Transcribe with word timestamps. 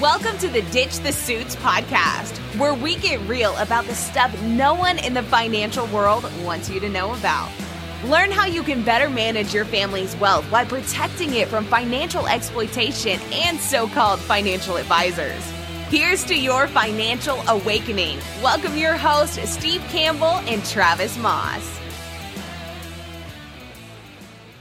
Welcome 0.00 0.38
to 0.38 0.48
the 0.48 0.62
Ditch 0.70 1.00
the 1.00 1.12
Suits 1.12 1.56
podcast, 1.56 2.38
where 2.58 2.72
we 2.72 2.96
get 2.96 3.20
real 3.28 3.54
about 3.58 3.84
the 3.84 3.94
stuff 3.94 4.34
no 4.44 4.72
one 4.72 4.98
in 4.98 5.12
the 5.12 5.22
financial 5.22 5.86
world 5.88 6.24
wants 6.42 6.70
you 6.70 6.80
to 6.80 6.88
know 6.88 7.12
about. 7.12 7.50
Learn 8.06 8.30
how 8.30 8.46
you 8.46 8.62
can 8.62 8.82
better 8.82 9.10
manage 9.10 9.52
your 9.52 9.66
family's 9.66 10.16
wealth 10.16 10.46
while 10.46 10.64
protecting 10.64 11.34
it 11.34 11.48
from 11.48 11.66
financial 11.66 12.26
exploitation 12.28 13.20
and 13.30 13.60
so 13.60 13.88
called 13.88 14.20
financial 14.20 14.76
advisors. 14.78 15.44
Here's 15.90 16.24
to 16.24 16.34
your 16.34 16.66
financial 16.66 17.36
awakening. 17.46 18.20
Welcome 18.42 18.78
your 18.78 18.96
hosts, 18.96 19.50
Steve 19.50 19.82
Campbell 19.90 20.40
and 20.48 20.64
Travis 20.64 21.18
Moss. 21.18 21.79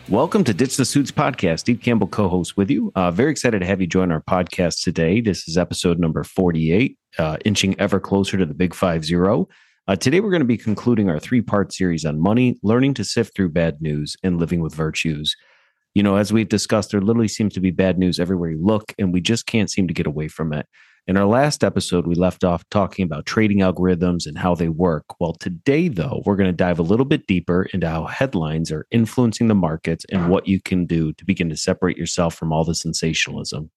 Welcome 0.10 0.44
to 0.46 0.56
Ditch 0.56 0.76
the 0.76 0.86
Suits 0.86 1.12
podcast. 1.12 1.60
Steve 1.60 1.82
Campbell 1.84 2.08
co 2.08 2.28
host 2.28 2.58
with 2.58 2.72
you. 2.72 2.92
Uh, 2.96 3.12
very 3.12 3.30
excited 3.30 3.60
to 3.60 3.66
have 3.68 3.80
you 3.80 3.86
join 3.86 4.12
our 4.12 4.24
podcast 4.24 4.82
today. 4.84 5.22
This 5.22 5.48
is 5.48 5.56
episode 5.56 6.00
number 6.00 6.24
48, 6.24 6.98
uh, 7.20 7.38
inching 7.46 7.80
ever 7.80 8.00
closer 8.00 8.36
to 8.36 8.46
the 8.48 8.56
big 8.56 8.74
5 8.74 9.06
0. 9.06 9.48
Uh, 9.88 9.96
today, 9.96 10.20
we're 10.20 10.32
going 10.32 10.42
to 10.42 10.48
be 10.48 10.58
concluding 10.58 11.12
our 11.12 11.20
three 11.20 11.42
part 11.42 11.72
series 11.72 12.06
on 12.06 12.20
money, 12.20 12.58
learning 12.64 12.96
to 12.96 13.04
sift 13.04 13.36
through 13.36 13.50
bad 13.50 13.84
news, 13.84 14.18
and 14.24 14.40
living 14.40 14.62
with 14.62 14.74
virtues. 14.74 15.36
You 15.94 16.02
know, 16.02 16.16
as 16.16 16.34
we've 16.34 16.50
discussed, 16.50 16.90
there 16.90 17.02
literally 17.02 17.28
seems 17.28 17.54
to 17.54 17.60
be 17.60 17.70
bad 17.70 18.00
news 18.00 18.20
everywhere 18.20 18.50
you 18.50 18.66
look, 18.66 18.92
and 18.98 19.14
we 19.14 19.22
just 19.22 19.46
can't 19.46 19.70
seem 19.70 19.88
to 19.88 19.94
get 19.94 20.08
away 20.08 20.28
from 20.28 20.54
it. 20.54 20.66
In 21.08 21.18
our 21.18 21.26
last 21.26 21.64
episode, 21.64 22.06
we 22.06 22.14
left 22.14 22.44
off 22.44 22.64
talking 22.70 23.04
about 23.04 23.26
trading 23.26 23.60
algorithms 23.60 24.28
and 24.28 24.38
how 24.38 24.54
they 24.54 24.70
work. 24.70 25.06
Well, 25.20 25.34
today, 25.34 25.88
though, 25.88 26.22
we're 26.26 26.36
going 26.36 26.50
to 26.50 26.56
dive 26.56 26.78
a 26.78 26.84
little 26.84 27.06
bit 27.06 27.26
deeper 27.26 27.64
into 27.74 27.90
how 27.90 28.06
headlines 28.06 28.72
are 28.72 28.86
influencing 28.92 29.48
the 29.48 29.56
markets 29.56 30.06
and 30.12 30.30
what 30.30 30.48
you 30.48 30.62
can 30.62 30.86
do 30.86 31.14
to 31.14 31.26
begin 31.26 31.50
to 31.50 31.58
separate 31.58 31.98
yourself 31.98 32.36
from 32.36 32.54
all 32.54 32.64
the 32.64 32.76
sensationalism. 32.76 33.72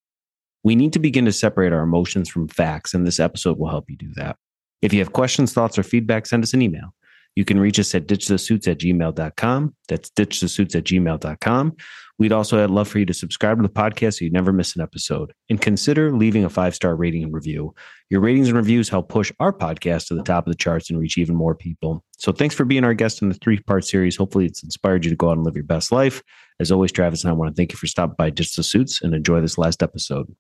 We 0.63 0.77
need 0.77 0.93
to 0.93 0.99
begin 0.99 1.25
to 1.25 1.33
separate 1.33 1.73
our 1.73 1.83
emotions 1.83 2.29
from 2.29 2.49
facts, 2.49 2.93
and 2.93 3.07
this 3.07 3.19
episode 3.19 3.59
will 3.59 3.71
help 3.71 3.89
you 3.89 3.97
do 3.97 4.13
that. 4.17 4.37
If 4.83 4.93
you 4.93 4.99
have 4.99 5.13
questions, 5.13 5.53
thoughts, 5.53 5.79
or 5.79 5.83
feedback, 5.83 6.27
send 6.27 6.43
us 6.43 6.53
an 6.53 6.63
email. 6.63 6.95
You 7.35 7.45
can 7.45 7.59
reach 7.59 7.79
us 7.79 7.95
at 7.95 8.07
ditchthesuits 8.07 8.69
at 8.69 8.79
gmail.com. 8.79 9.75
That's 9.89 10.11
ditchthesuits 10.11 10.77
at 10.77 10.85
gmail.com. 10.85 11.77
We'd 12.19 12.33
also 12.33 12.67
love 12.69 12.89
for 12.89 12.99
you 12.99 13.07
to 13.07 13.15
subscribe 13.15 13.57
to 13.59 13.63
the 13.63 13.69
podcast 13.69 14.19
so 14.19 14.25
you 14.25 14.31
never 14.31 14.53
miss 14.53 14.77
an 14.77 14.83
episode. 14.83 15.33
And 15.49 15.61
consider 15.61 16.13
leaving 16.13 16.45
a 16.45 16.51
five 16.51 16.75
star 16.75 16.95
rating 16.95 17.25
and 17.25 17.33
review. 17.33 17.75
Your 18.11 18.21
ratings 18.21 18.49
and 18.49 18.57
reviews 18.57 18.89
help 18.89 19.09
push 19.09 19.33
our 19.41 19.53
podcast 19.53 20.09
to 20.09 20.15
the 20.15 20.23
top 20.23 20.47
of 20.47 20.53
the 20.53 20.57
charts 20.57 20.91
and 20.91 20.99
reach 20.99 21.17
even 21.19 21.35
more 21.35 21.55
people. 21.55 22.05
So 22.19 22.31
thanks 22.31 22.55
for 22.55 22.65
being 22.65 22.85
our 22.85 22.95
guest 22.95 23.23
in 23.23 23.29
the 23.29 23.35
three 23.35 23.59
part 23.61 23.85
series. 23.85 24.17
Hopefully, 24.17 24.45
it's 24.45 24.63
inspired 24.63 25.05
you 25.05 25.11
to 25.11 25.17
go 25.17 25.31
out 25.31 25.37
and 25.39 25.45
live 25.45 25.57
your 25.57 25.65
best 25.65 25.91
life. 25.91 26.23
As 26.61 26.71
always, 26.71 26.93
Travis 26.93 27.25
and 27.25 27.31
I 27.31 27.35
want 27.35 27.51
to 27.51 27.59
thank 27.59 27.73
you 27.73 27.79
for 27.79 27.87
stopping 27.87 28.15
by 28.17 28.31
Ditch 28.31 28.55
the 28.55 28.63
Suits 28.63 29.03
and 29.03 29.15
enjoy 29.15 29.41
this 29.41 29.59
last 29.59 29.83
episode. 29.83 30.33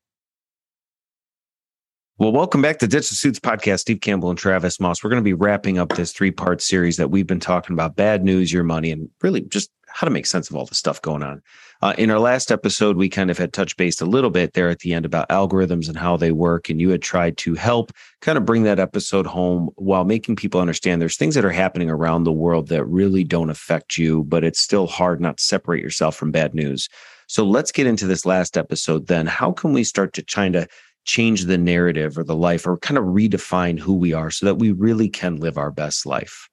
Well, 2.22 2.30
welcome 2.30 2.62
back 2.62 2.78
to 2.78 2.86
Ditch 2.86 3.08
the 3.08 3.16
Suits 3.16 3.40
podcast. 3.40 3.80
Steve 3.80 4.00
Campbell 4.00 4.30
and 4.30 4.38
Travis 4.38 4.78
Moss. 4.78 5.02
We're 5.02 5.10
going 5.10 5.20
to 5.20 5.24
be 5.24 5.32
wrapping 5.34 5.78
up 5.78 5.88
this 5.88 6.12
three 6.12 6.30
part 6.30 6.62
series 6.62 6.96
that 6.96 7.10
we've 7.10 7.26
been 7.26 7.40
talking 7.40 7.74
about 7.74 7.96
bad 7.96 8.22
news, 8.22 8.52
your 8.52 8.62
money, 8.62 8.92
and 8.92 9.10
really 9.22 9.40
just 9.40 9.72
how 9.88 10.04
to 10.04 10.10
make 10.12 10.26
sense 10.26 10.48
of 10.48 10.54
all 10.54 10.64
the 10.64 10.76
stuff 10.76 11.02
going 11.02 11.24
on. 11.24 11.42
Uh, 11.82 11.94
in 11.98 12.12
our 12.12 12.20
last 12.20 12.52
episode, 12.52 12.96
we 12.96 13.08
kind 13.08 13.28
of 13.28 13.38
had 13.38 13.52
touch 13.52 13.76
based 13.76 14.00
a 14.00 14.06
little 14.06 14.30
bit 14.30 14.52
there 14.52 14.68
at 14.68 14.78
the 14.78 14.94
end 14.94 15.04
about 15.04 15.28
algorithms 15.30 15.88
and 15.88 15.96
how 15.96 16.16
they 16.16 16.30
work. 16.30 16.68
And 16.68 16.80
you 16.80 16.90
had 16.90 17.02
tried 17.02 17.38
to 17.38 17.56
help 17.56 17.90
kind 18.20 18.38
of 18.38 18.46
bring 18.46 18.62
that 18.62 18.78
episode 18.78 19.26
home 19.26 19.70
while 19.74 20.04
making 20.04 20.36
people 20.36 20.60
understand 20.60 21.02
there's 21.02 21.16
things 21.16 21.34
that 21.34 21.44
are 21.44 21.50
happening 21.50 21.90
around 21.90 22.22
the 22.22 22.30
world 22.30 22.68
that 22.68 22.84
really 22.84 23.24
don't 23.24 23.50
affect 23.50 23.98
you, 23.98 24.22
but 24.22 24.44
it's 24.44 24.60
still 24.60 24.86
hard 24.86 25.20
not 25.20 25.38
to 25.38 25.42
separate 25.42 25.82
yourself 25.82 26.14
from 26.14 26.30
bad 26.30 26.54
news. 26.54 26.88
So 27.26 27.44
let's 27.44 27.72
get 27.72 27.86
into 27.88 28.06
this 28.06 28.24
last 28.26 28.56
episode 28.56 29.08
then. 29.08 29.26
How 29.26 29.50
can 29.50 29.72
we 29.72 29.82
start 29.82 30.12
to 30.12 30.22
try 30.22 30.46
of 30.46 30.68
change 31.04 31.44
the 31.44 31.58
narrative 31.58 32.16
or 32.16 32.24
the 32.24 32.36
life 32.36 32.66
or 32.66 32.78
kind 32.78 32.98
of 32.98 33.04
redefine 33.04 33.78
who 33.78 33.94
we 33.94 34.12
are 34.12 34.30
so 34.30 34.46
that 34.46 34.56
we 34.56 34.72
really 34.72 35.08
can 35.08 35.36
live 35.36 35.58
our 35.58 35.70
best 35.70 36.06
life? 36.06 36.48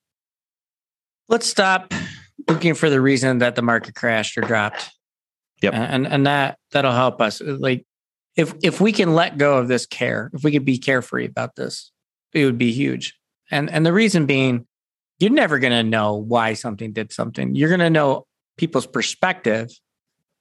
Let's 1.27 1.45
stop 1.47 1.93
looking 2.47 2.73
for 2.73 2.89
the 2.89 3.01
reason 3.01 3.39
that 3.39 3.55
the 3.55 3.61
market 3.61 3.95
crashed 3.95 4.38
or 4.38 4.41
dropped. 4.41 4.89
Yep. 5.61 5.73
And 5.73 6.07
and 6.07 6.25
that 6.25 6.57
that'll 6.71 6.93
help 6.93 7.21
us. 7.21 7.41
Uh, 7.41 7.57
like 7.59 7.85
if 8.35 8.53
if 8.63 8.79
we 8.79 8.91
can 8.91 9.13
let 9.13 9.38
go 9.38 9.57
of 9.57 9.67
this 9.67 9.85
care, 9.85 10.31
if 10.33 10.43
we 10.43 10.51
could 10.51 10.65
be 10.65 10.77
carefree 10.77 11.25
about 11.25 11.55
this, 11.55 11.91
it 12.33 12.45
would 12.45 12.57
be 12.57 12.71
huge. 12.71 13.13
And 13.51 13.69
and 13.69 13.85
the 13.85 13.93
reason 13.93 14.25
being, 14.25 14.65
you're 15.19 15.31
never 15.31 15.59
going 15.59 15.73
to 15.73 15.83
know 15.83 16.15
why 16.15 16.53
something 16.53 16.93
did 16.93 17.11
something. 17.11 17.55
You're 17.55 17.69
going 17.69 17.79
to 17.79 17.89
know 17.89 18.25
people's 18.57 18.88
perspective, 18.88 19.69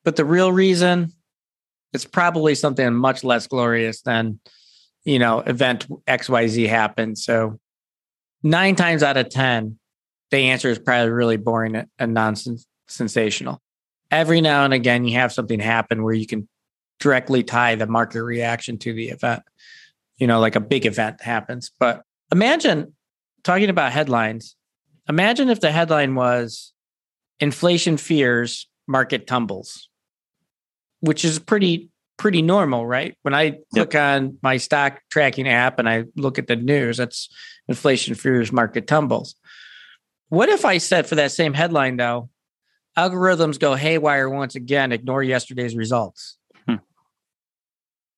but 0.05 0.17
the 0.17 0.25
real 0.25 0.53
reason 0.53 1.13
it's 1.93 2.05
probably 2.05 2.55
something 2.55 2.95
much 2.95 3.25
less 3.25 3.47
glorious 3.47 4.03
than 4.03 4.41
you 5.05 5.19
know 5.19 5.41
event 5.41 5.87
xyz 6.07 6.69
happened. 6.69 7.19
So 7.19 7.59
nine 8.43 8.77
times 8.77 9.03
out 9.03 9.17
of 9.17 9.29
ten 9.31 9.79
the 10.31 10.39
answer 10.39 10.69
is 10.69 10.79
probably 10.79 11.11
really 11.11 11.39
boring 11.39 11.87
and 11.99 12.15
non-sensational 12.15 13.63
every 14.11 14.41
now 14.41 14.65
and 14.65 14.75
again 14.75 15.05
you 15.05 15.15
have 15.15 15.33
something 15.33 15.61
happen 15.61 16.03
where 16.03 16.15
you 16.15 16.27
can 16.27 16.49
directly 17.01 17.43
tie 17.43 17.75
the 17.75 17.87
market 17.87 18.23
reaction 18.23 18.79
to 18.79 18.93
the 18.93 19.09
event. 19.09 19.43
You 20.17 20.27
know 20.27 20.41
like 20.41 20.57
a 20.57 20.61
big 20.61 20.87
event 20.87 21.23
happens. 21.23 21.71
But 21.79 22.03
imagine 22.33 22.95
talking 23.45 23.71
about 23.71 23.93
headlines. 23.93 24.57
Imagine 25.09 25.49
if 25.49 25.61
the 25.61 25.71
headline 25.71 26.15
was 26.15 26.73
inflation 27.41 27.97
fears 27.97 28.69
market 28.87 29.27
tumbles 29.27 29.89
which 31.01 31.25
is 31.25 31.39
pretty 31.39 31.91
pretty 32.19 32.43
normal, 32.43 32.87
right? 32.87 33.17
When 33.23 33.33
I 33.33 33.43
yep. 33.43 33.63
look 33.73 33.95
on 33.95 34.39
my 34.43 34.57
stock 34.57 35.01
tracking 35.11 35.49
app 35.49 35.79
and 35.79 35.89
I 35.89 36.05
look 36.17 36.39
at 36.39 36.49
the 36.49 36.57
news, 36.57 36.97
that's 36.97 37.29
inflation 37.69 38.15
fears 38.15 38.53
market 38.53 38.87
tumbles. 38.87 39.37
What 40.29 40.49
if 40.49 40.65
I 40.65 40.79
said 40.79 41.07
for 41.07 41.15
that 41.15 41.33
same 41.33 41.55
headline 41.55 41.97
though, 41.97 42.29
algorithms 42.99 43.59
go 43.59 43.75
haywire 43.75 44.29
once 44.29 44.57
again, 44.57 44.93
ignore 44.93 45.23
yesterday's 45.23 45.77
results? 45.77 46.37
Hmm. 46.67 46.77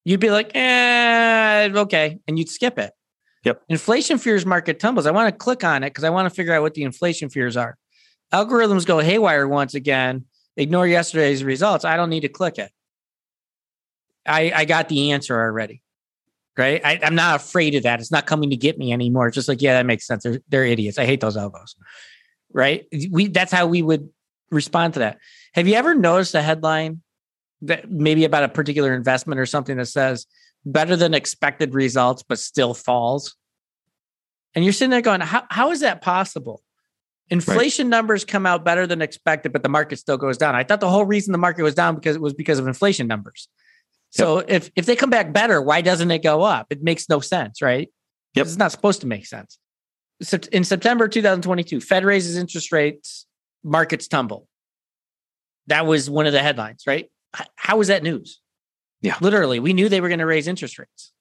You'd 0.04 0.20
be 0.20 0.30
like, 0.30 0.50
eh, 0.54 1.68
okay, 1.74 2.18
and 2.26 2.38
you'd 2.38 2.48
skip 2.48 2.78
it. 2.78 2.92
Yep. 3.44 3.62
Inflation 3.68 4.18
fears 4.18 4.44
market 4.44 4.80
tumbles. 4.80 5.06
I 5.06 5.12
want 5.12 5.32
to 5.32 5.36
click 5.36 5.62
on 5.64 5.82
it 5.82 5.90
because 5.90 6.04
I 6.04 6.10
want 6.10 6.26
to 6.26 6.34
figure 6.34 6.52
out 6.52 6.62
what 6.62 6.74
the 6.74 6.82
inflation 6.82 7.30
fears 7.30 7.56
are. 7.56 7.76
Algorithms 8.32 8.86
go 8.86 8.98
haywire 8.98 9.48
once 9.48 9.74
again 9.74 10.24
ignore 10.60 10.86
yesterday's 10.86 11.42
results. 11.42 11.84
I 11.84 11.96
don't 11.96 12.10
need 12.10 12.20
to 12.20 12.28
click 12.28 12.58
it. 12.58 12.70
I, 14.26 14.52
I 14.54 14.64
got 14.66 14.88
the 14.88 15.12
answer 15.12 15.40
already. 15.40 15.82
Right. 16.56 16.80
I, 16.84 16.98
am 17.02 17.14
not 17.14 17.36
afraid 17.36 17.74
of 17.74 17.84
that. 17.84 18.00
It's 18.00 18.12
not 18.12 18.26
coming 18.26 18.50
to 18.50 18.56
get 18.56 18.76
me 18.76 18.92
anymore. 18.92 19.28
It's 19.28 19.34
just 19.34 19.48
like, 19.48 19.62
yeah, 19.62 19.74
that 19.74 19.86
makes 19.86 20.06
sense. 20.06 20.24
They're, 20.24 20.40
they're 20.48 20.66
idiots. 20.66 20.98
I 20.98 21.06
hate 21.06 21.20
those 21.20 21.36
elbows. 21.36 21.74
Right. 22.52 22.86
We 23.10 23.28
that's 23.28 23.52
how 23.52 23.66
we 23.66 23.80
would 23.80 24.10
respond 24.50 24.94
to 24.94 25.00
that. 25.00 25.18
Have 25.54 25.66
you 25.66 25.74
ever 25.74 25.94
noticed 25.94 26.34
a 26.34 26.42
headline 26.42 27.00
that 27.62 27.90
maybe 27.90 28.24
about 28.24 28.42
a 28.42 28.48
particular 28.48 28.94
investment 28.94 29.40
or 29.40 29.46
something 29.46 29.76
that 29.78 29.86
says 29.86 30.26
better 30.66 30.96
than 30.96 31.14
expected 31.14 31.72
results, 31.72 32.22
but 32.22 32.38
still 32.38 32.74
falls? 32.74 33.36
And 34.54 34.64
you're 34.64 34.72
sitting 34.72 34.90
there 34.90 35.00
going, 35.00 35.20
how, 35.20 35.44
how 35.48 35.70
is 35.70 35.80
that 35.80 36.02
possible? 36.02 36.62
Inflation 37.30 37.86
right. 37.86 37.90
numbers 37.90 38.24
come 38.24 38.44
out 38.44 38.64
better 38.64 38.86
than 38.86 39.00
expected, 39.00 39.52
but 39.52 39.62
the 39.62 39.68
market 39.68 39.98
still 39.98 40.16
goes 40.16 40.36
down. 40.36 40.56
I 40.56 40.64
thought 40.64 40.80
the 40.80 40.88
whole 40.88 41.04
reason 41.04 41.30
the 41.32 41.38
market 41.38 41.62
was 41.62 41.76
down 41.76 41.94
because 41.94 42.16
it 42.16 42.22
was 42.22 42.34
because 42.34 42.58
of 42.58 42.66
inflation 42.66 43.06
numbers. 43.06 43.48
So 44.10 44.38
yep. 44.38 44.46
if 44.48 44.70
if 44.74 44.86
they 44.86 44.96
come 44.96 45.10
back 45.10 45.32
better, 45.32 45.62
why 45.62 45.80
doesn't 45.80 46.10
it 46.10 46.22
go 46.22 46.42
up? 46.42 46.66
It 46.70 46.82
makes 46.82 47.08
no 47.08 47.20
sense, 47.20 47.62
right? 47.62 47.88
Yep. 48.34 48.46
It's 48.46 48.56
not 48.56 48.72
supposed 48.72 49.00
to 49.02 49.06
make 49.06 49.26
sense. 49.26 49.58
So 50.22 50.38
in 50.52 50.64
September 50.64 51.08
2022, 51.08 51.80
Fed 51.80 52.04
raises 52.04 52.36
interest 52.36 52.72
rates, 52.72 53.26
markets 53.62 54.08
tumble. 54.08 54.48
That 55.68 55.86
was 55.86 56.10
one 56.10 56.26
of 56.26 56.32
the 56.32 56.42
headlines, 56.42 56.82
right? 56.86 57.10
How 57.54 57.76
was 57.76 57.88
that 57.88 58.02
news? 58.02 58.40
Yeah. 59.02 59.16
Literally, 59.20 59.60
we 59.60 59.72
knew 59.72 59.88
they 59.88 60.00
were 60.00 60.08
going 60.08 60.18
to 60.18 60.26
raise 60.26 60.48
interest 60.48 60.78
rates. 60.78 61.12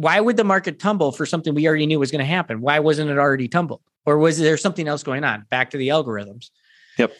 Why 0.00 0.18
would 0.18 0.38
the 0.38 0.44
market 0.44 0.78
tumble 0.78 1.12
for 1.12 1.26
something 1.26 1.54
we 1.54 1.68
already 1.68 1.84
knew 1.84 1.98
was 1.98 2.10
going 2.10 2.20
to 2.20 2.24
happen? 2.24 2.62
Why 2.62 2.78
wasn't 2.78 3.10
it 3.10 3.18
already 3.18 3.48
tumbled? 3.48 3.82
Or 4.06 4.16
was 4.16 4.38
there 4.38 4.56
something 4.56 4.88
else 4.88 5.02
going 5.02 5.24
on? 5.24 5.44
Back 5.50 5.68
to 5.70 5.76
the 5.76 5.88
algorithms. 5.88 6.48
Yep. 6.96 7.12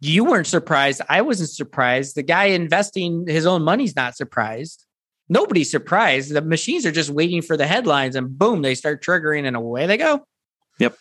You 0.00 0.24
weren't 0.24 0.46
surprised. 0.46 1.00
I 1.08 1.22
wasn't 1.22 1.48
surprised. 1.48 2.14
The 2.14 2.22
guy 2.22 2.44
investing 2.44 3.26
his 3.26 3.46
own 3.46 3.62
money's 3.62 3.96
not 3.96 4.18
surprised. 4.18 4.84
Nobody's 5.30 5.70
surprised. 5.70 6.34
The 6.34 6.42
machines 6.42 6.84
are 6.84 6.92
just 6.92 7.08
waiting 7.08 7.40
for 7.40 7.56
the 7.56 7.66
headlines 7.66 8.16
and 8.16 8.38
boom, 8.38 8.60
they 8.60 8.74
start 8.74 9.02
triggering 9.02 9.46
and 9.46 9.56
away 9.56 9.86
they 9.86 9.96
go. 9.96 10.26
Yep. 10.80 10.98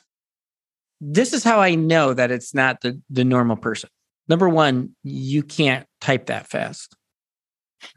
This 1.01 1.33
is 1.33 1.43
how 1.43 1.59
I 1.59 1.75
know 1.75 2.13
that 2.13 2.31
it's 2.31 2.53
not 2.53 2.79
the, 2.79 3.01
the 3.09 3.25
normal 3.25 3.57
person. 3.57 3.89
Number 4.29 4.47
one, 4.47 4.95
you 5.03 5.43
can't 5.43 5.85
type 5.99 6.27
that 6.27 6.47
fast, 6.47 6.95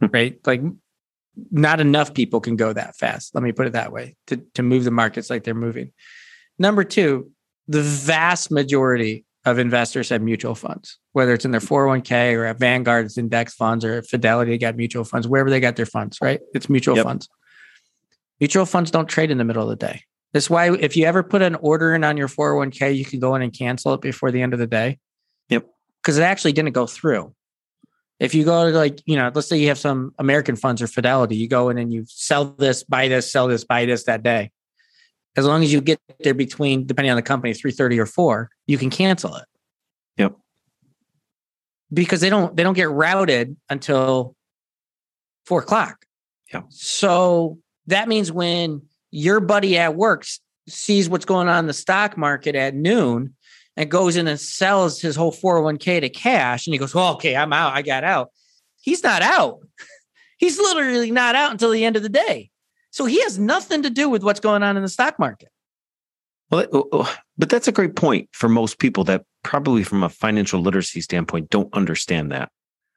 hmm. 0.01 0.07
right? 0.13 0.45
Like 0.45 0.63
not 1.51 1.81
enough 1.81 2.15
people 2.15 2.41
can 2.41 2.57
go 2.57 2.73
that 2.73 2.97
fast. 2.97 3.35
Let 3.35 3.45
me 3.45 3.53
put 3.53 3.67
it 3.67 3.75
that 3.75 3.93
way 3.93 4.17
to, 4.29 4.37
to 4.55 4.63
move 4.63 4.85
the 4.85 4.91
markets 4.91 5.31
like 5.31 5.45
they're 5.45 5.55
moving. 5.55 5.93
Number 6.59 6.85
two, 6.85 7.31
the 7.69 7.83
vast 7.83 8.51
majority 8.51 9.25
of 9.45 9.59
investors 9.59 10.09
have 10.09 10.23
mutual 10.23 10.55
funds, 10.55 10.99
whether 11.13 11.33
it's 11.33 11.45
in 11.45 11.53
their 11.53 11.61
401k 11.61 12.35
or 12.35 12.47
at 12.47 12.59
Vanguard's 12.59 13.17
index 13.17 13.55
funds 13.55 13.85
or 13.85 14.03
Fidelity, 14.03 14.51
they 14.53 14.59
got 14.59 14.77
mutual 14.77 15.05
funds, 15.05 15.29
wherever 15.29 15.51
they 15.51 15.61
got 15.61 15.77
their 15.77 15.87
funds, 15.87 16.19
right? 16.21 16.41
It's 16.53 16.69
mutual 16.69 16.97
yep. 16.97 17.05
funds. 17.05 17.29
Mutual 18.41 18.67
funds 18.67 18.91
don't 18.91 19.09
trade 19.09 19.31
in 19.31 19.39
the 19.39 19.45
middle 19.45 19.63
of 19.63 19.69
the 19.69 19.87
day. 19.87 20.03
That's 20.33 20.51
why 20.51 20.75
if 20.75 20.97
you 20.97 21.07
ever 21.07 21.23
put 21.23 21.43
an 21.43 21.55
order 21.57 21.95
in 21.95 22.03
on 22.03 22.17
your 22.17 22.29
401k, 22.29 22.97
you 22.97 23.05
can 23.05 23.21
go 23.21 23.35
in 23.37 23.43
and 23.43 23.53
cancel 23.53 23.95
it 23.95 24.01
before 24.01 24.31
the 24.31 24.43
end 24.43 24.53
of 24.53 24.59
the 24.59 24.67
day. 24.67 24.99
Yep. 25.49 25.67
Because 26.03 26.19
it 26.19 26.23
actually 26.23 26.53
didn't 26.53 26.73
go 26.73 26.87
through. 26.87 27.33
If 28.19 28.35
you 28.35 28.45
go 28.45 28.71
to 28.71 28.77
like, 28.77 29.03
you 29.05 29.17
know, 29.17 29.31
let's 29.35 29.47
say 29.47 29.59
you 29.59 29.69
have 29.69 29.79
some 29.79 30.15
American 30.19 30.57
funds 30.57 30.81
or 30.81 30.87
Fidelity, 30.87 31.37
you 31.37 31.49
go 31.49 31.69
in 31.69 31.79
and 31.79 31.93
you 31.93 32.05
sell 32.09 32.47
this, 32.47 32.83
buy 32.83 33.09
this, 33.09 33.31
sell 33.31 33.47
this, 33.47 33.65
buy 33.65 33.85
this 33.85 34.05
that 34.05 34.23
day. 34.23 34.53
As 35.37 35.45
long 35.45 35.63
as 35.63 35.71
you 35.71 35.83
get 35.83 36.01
there 36.21 36.33
between, 36.33 36.87
depending 36.87 37.11
on 37.11 37.17
the 37.17 37.23
company, 37.23 37.53
330 37.53 38.01
or 38.01 38.07
4, 38.07 38.51
you 38.67 38.79
can 38.79 38.89
cancel 38.89 39.37
it. 39.37 39.45
Yep. 40.17 40.35
Because 41.93 42.23
they 42.23 42.31
don't 42.31 42.57
they 42.57 42.63
don't 42.63 42.75
get 42.75 42.91
routed 42.91 43.57
until 43.69 44.35
four 45.45 45.61
o'clock. 45.61 46.05
Yeah. 46.53 46.63
So 46.71 47.59
that 47.87 48.09
means 48.09 48.33
when 48.33 48.83
your 49.11 49.41
buddy 49.41 49.79
at 49.79 49.95
work 49.95 50.27
sees 50.69 51.09
what's 51.09 51.25
going 51.25 51.49
on 51.49 51.61
in 51.61 51.67
the 51.67 51.73
stock 51.73 52.17
market 52.17 52.57
at 52.57 52.75
noon 52.75 53.36
and 53.77 53.91
goes 53.91 54.17
in 54.17 54.27
and 54.27 54.41
sells 54.41 55.01
his 55.01 55.17
whole 55.17 55.33
401k 55.33 56.01
to 56.01 56.09
cash 56.09 56.67
and 56.67 56.75
he 56.75 56.79
goes, 56.79 56.95
well, 56.95 57.15
okay, 57.15 57.37
I'm 57.37 57.53
out. 57.53 57.75
I 57.75 57.83
got 57.83 58.05
out. 58.05 58.31
He's 58.81 59.03
not 59.03 59.23
out. 59.23 59.61
He's 60.39 60.59
literally 60.59 61.11
not 61.11 61.35
out 61.35 61.53
until 61.53 61.71
the 61.71 61.85
end 61.85 61.97
of 61.97 62.03
the 62.03 62.09
day. 62.09 62.51
So 62.91 63.05
he 63.05 63.23
has 63.23 63.39
nothing 63.39 63.83
to 63.83 63.91
do 63.91 64.09
with 64.09 64.23
what's 64.23 64.41
going 64.41 64.63
on 64.63 64.77
in 64.77 64.83
the 64.83 64.89
stock 64.89 65.19
market. 65.19 65.51
Well, 66.51 66.67
oh, 66.73 66.89
oh, 66.93 67.17
but 67.37 67.49
that's 67.49 67.69
a 67.69 67.73
great 67.73 67.97
point 67.97 68.29
for 68.33 68.49
most 68.49 68.79
people 68.79 69.05
that 69.05 69.25
probably 69.43 69.83
from 69.83 70.03
a 70.03 70.09
financial 70.09 70.61
literacy 70.61 71.01
standpoint 71.01 71.51
don't 71.51 71.73
understand 71.75 72.33
that. 72.33 72.51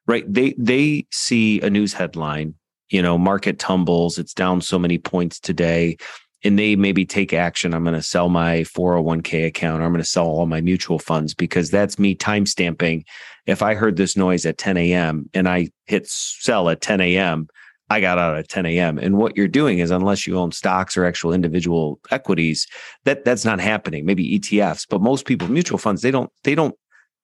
Right? 0.06 0.24
They 0.32 0.56
they 0.58 1.06
see 1.12 1.60
a 1.62 1.70
news 1.70 1.94
headline, 1.94 2.56
you 2.90 3.02
know, 3.02 3.18
market 3.18 3.60
tumbles, 3.60 4.18
it's 4.18 4.34
down 4.34 4.62
so 4.62 4.80
many 4.80 4.98
points 4.98 5.40
today 5.40 5.98
and 6.44 6.57
they 6.57 6.75
maybe 6.75 7.06
take 7.06 7.33
action. 7.33 7.74
I'm 7.74 7.83
going 7.83 7.95
to 7.95 8.01
sell 8.01 8.30
my 8.30 8.59
401k 8.59 9.47
account 9.47 9.81
or 9.81 9.86
I'm 9.86 9.91
going 9.91 10.03
to 10.03 10.09
sell 10.09 10.27
all 10.27 10.45
my 10.45 10.62
mutual 10.62 11.00
funds 11.00 11.33
because 11.33 11.69
that's 11.69 12.00
me 12.00 12.15
time 12.15 12.45
stamping. 12.45 13.06
If 13.45 13.62
I 13.62 13.75
heard 13.75 13.97
this 13.97 14.15
noise 14.15 14.45
at 14.45 14.57
10 14.57 14.77
a.m. 14.77 15.30
and 15.33 15.50
I 15.50 15.69
hit 15.86 16.07
sell 16.07 16.69
at 16.69 16.81
10 16.81 17.01
a.m., 17.01 17.47
I 17.91 18.01
got 18.01 18.19
out 18.19 18.38
at 18.38 18.47
10 18.47 18.68
a.m. 18.68 19.00
And 19.00 19.18
what 19.18 19.36
you're 19.36 19.47
doing 19.47 19.80
is, 19.80 19.89
unless 19.89 20.27
you 20.27 20.38
own 20.38 20.51
stocks 20.51 20.95
or 20.95 21.06
actual 21.06 21.33
individual 21.33 22.00
equities, 22.12 22.68
that 23.06 23.25
that's 23.25 23.45
not 23.45 23.59
happening. 23.59 24.06
Maybe 24.06 24.39
ETFs, 24.39 24.86
but 24.88 25.01
most 25.01 25.25
people, 25.25 25.47
mutual 25.47 25.80
funds, 25.80 26.03
they 26.03 26.12
don't 26.12 26.31
they 26.44 26.53
don't 26.53 26.75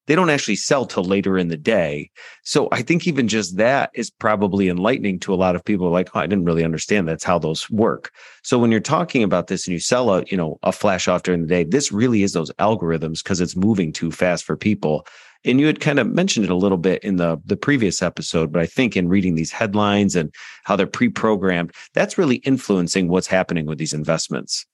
they 0.07 0.15
don't 0.15 0.29
actually 0.29 0.55
sell 0.55 0.85
till 0.85 1.03
later 1.03 1.37
in 1.37 1.47
the 1.47 1.57
day. 1.57 2.11
So 2.43 2.67
I 2.71 2.81
think 2.81 3.07
even 3.07 3.27
just 3.27 3.57
that 3.57 3.89
is 3.93 4.09
probably 4.09 4.69
enlightening 4.69 5.19
to 5.21 5.33
a 5.33 5.35
lot 5.35 5.55
of 5.55 5.65
people 5.65 5.89
like, 5.89 6.09
oh, 6.15 6.19
I 6.19 6.27
didn't 6.27 6.45
really 6.45 6.63
understand 6.63 7.07
that's 7.07 7.23
how 7.23 7.39
those 7.39 7.69
work. 7.69 8.11
So 8.43 8.59
when 8.59 8.71
you're 8.71 8.79
talking 8.79 9.23
about 9.23 9.47
this 9.47 9.65
and 9.65 9.73
you 9.73 9.79
sell 9.79 10.09
a, 10.11 10.23
you 10.25 10.37
know, 10.37 10.59
a 10.63 10.71
flash 10.71 11.07
off 11.07 11.23
during 11.23 11.41
the 11.41 11.47
day, 11.47 11.63
this 11.63 11.91
really 11.91 12.23
is 12.23 12.33
those 12.33 12.51
algorithms 12.53 13.23
because 13.23 13.41
it's 13.41 13.55
moving 13.55 13.91
too 13.91 14.11
fast 14.11 14.43
for 14.43 14.55
people. 14.55 15.05
And 15.43 15.59
you 15.59 15.67
had 15.67 15.79
kind 15.79 15.99
of 15.99 16.07
mentioned 16.07 16.45
it 16.45 16.51
a 16.51 16.55
little 16.55 16.77
bit 16.77 17.03
in 17.03 17.17
the 17.17 17.39
the 17.45 17.57
previous 17.57 18.01
episode, 18.01 18.51
but 18.51 18.61
I 18.63 18.65
think 18.65 18.97
in 18.97 19.09
reading 19.09 19.35
these 19.35 19.51
headlines 19.51 20.15
and 20.15 20.33
how 20.63 20.75
they're 20.75 20.87
pre-programmed, 20.87 21.71
that's 21.93 22.17
really 22.17 22.37
influencing 22.37 23.09
what's 23.09 23.27
happening 23.27 23.67
with 23.67 23.77
these 23.77 23.93
investments. 23.93 24.65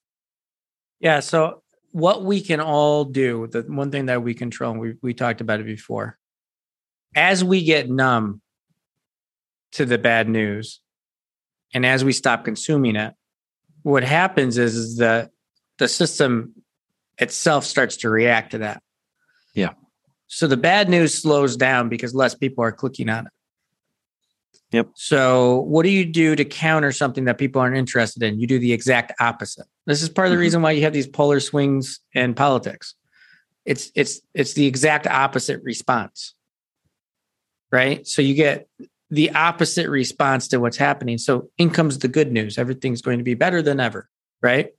Yeah, 1.02 1.20
so 1.20 1.61
what 1.92 2.24
we 2.24 2.42
can 2.42 2.60
all 2.60 3.06
do, 3.06 3.48
the 3.48 3.62
one 3.64 3.92
thing 3.92 4.08
that 4.08 4.24
we 4.24 4.34
control, 4.34 4.74
we 4.74 4.96
we 5.02 5.14
talked 5.14 5.42
about 5.42 5.60
it 5.60 5.66
before. 5.66 6.18
As 7.16 7.44
we 7.44 7.64
get 7.64 7.90
numb 7.90 8.42
to 9.74 9.86
the 9.86 9.98
bad 9.98 10.30
news, 10.30 10.82
and 11.74 11.86
as 11.86 12.04
we 12.04 12.14
stop 12.14 12.46
consuming 12.46 12.96
it, 12.96 13.14
what 13.84 14.04
happens 14.04 14.58
is, 14.58 14.76
is 14.76 14.98
that 14.98 15.32
the 15.78 15.88
system 15.88 16.54
itself 17.18 17.66
starts 17.66 17.98
to 17.98 18.10
react 18.10 18.52
to 18.52 18.60
that. 18.60 18.82
Yeah. 19.54 19.74
So 20.28 20.48
the 20.48 20.58
bad 20.58 20.90
news 20.90 21.14
slows 21.14 21.58
down 21.58 21.90
because 21.90 22.16
less 22.16 22.36
people 22.36 22.64
are 22.64 22.72
clicking 22.72 23.10
on 23.10 23.28
it. 23.28 23.34
Yep. 24.72 24.92
So, 24.96 25.62
what 25.62 25.84
do 25.84 25.90
you 25.90 26.06
do 26.06 26.36
to 26.36 26.46
counter 26.46 26.92
something 26.92 27.26
that 27.26 27.38
people 27.38 27.62
aren't 27.62 27.76
interested 27.76 28.24
in? 28.24 28.40
You 28.40 28.48
do 28.48 28.58
the 28.58 28.72
exact 28.72 29.12
opposite. 29.20 29.66
This 29.86 30.02
is 30.02 30.10
part 30.10 30.28
of 30.28 30.32
the 30.32 30.36
mm-hmm. 30.36 30.42
reason 30.42 30.62
why 30.62 30.72
you 30.72 30.84
have 30.84 30.94
these 30.94 31.08
polar 31.08 31.42
swings 31.42 32.00
in 32.14 32.34
politics. 32.34 32.96
It's 33.66 33.92
it's 33.96 34.22
it's 34.34 34.54
the 34.54 34.66
exact 34.66 35.08
opposite 35.08 35.62
response. 35.64 36.36
Right? 37.70 38.08
So 38.08 38.22
you 38.22 38.34
get 38.34 38.68
the 39.10 39.32
opposite 39.32 39.90
response 39.90 40.48
to 40.50 40.60
what's 40.60 40.78
happening. 40.78 41.18
So 41.18 41.50
in 41.58 41.70
comes 41.70 42.00
the 42.00 42.08
good 42.08 42.32
news. 42.32 42.58
Everything's 42.58 43.02
going 43.02 43.18
to 43.18 43.24
be 43.24 43.34
better 43.34 43.62
than 43.62 43.80
ever, 43.80 44.10
right? 44.42 44.70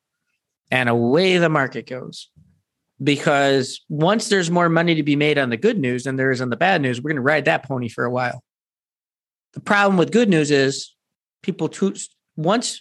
And 0.70 0.88
away 0.88 1.36
the 1.36 1.50
market 1.50 1.86
goes. 1.86 2.30
Because 3.02 3.80
once 3.88 4.28
there's 4.28 4.50
more 4.50 4.68
money 4.68 4.94
to 4.94 5.02
be 5.02 5.16
made 5.16 5.36
on 5.36 5.50
the 5.50 5.56
good 5.56 5.78
news 5.78 6.04
than 6.04 6.16
there 6.16 6.30
is 6.30 6.40
on 6.40 6.50
the 6.50 6.56
bad 6.56 6.80
news, 6.80 7.00
we're 7.00 7.10
going 7.10 7.16
to 7.16 7.22
ride 7.22 7.46
that 7.46 7.66
pony 7.66 7.88
for 7.88 8.04
a 8.04 8.10
while. 8.10 8.42
The 9.52 9.60
problem 9.60 9.96
with 9.96 10.12
good 10.12 10.28
news 10.28 10.50
is 10.50 10.94
people 11.42 11.68
too, 11.68 11.94
once 12.36 12.80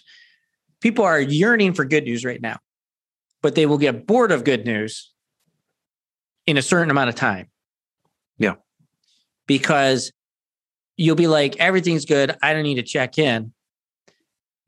people 0.80 1.04
are 1.04 1.20
yearning 1.20 1.74
for 1.74 1.84
good 1.84 2.04
news 2.04 2.24
right 2.24 2.40
now, 2.40 2.58
but 3.42 3.54
they 3.54 3.66
will 3.66 3.78
get 3.78 4.06
bored 4.06 4.32
of 4.32 4.44
good 4.44 4.64
news 4.64 5.12
in 6.46 6.56
a 6.56 6.62
certain 6.62 6.90
amount 6.90 7.08
of 7.08 7.14
time. 7.14 7.48
Yeah. 8.38 8.54
Because 9.46 10.12
you'll 10.96 11.16
be 11.16 11.26
like, 11.26 11.56
everything's 11.56 12.04
good. 12.04 12.36
I 12.42 12.52
don't 12.52 12.62
need 12.62 12.76
to 12.76 12.82
check 12.82 13.18
in. 13.18 13.52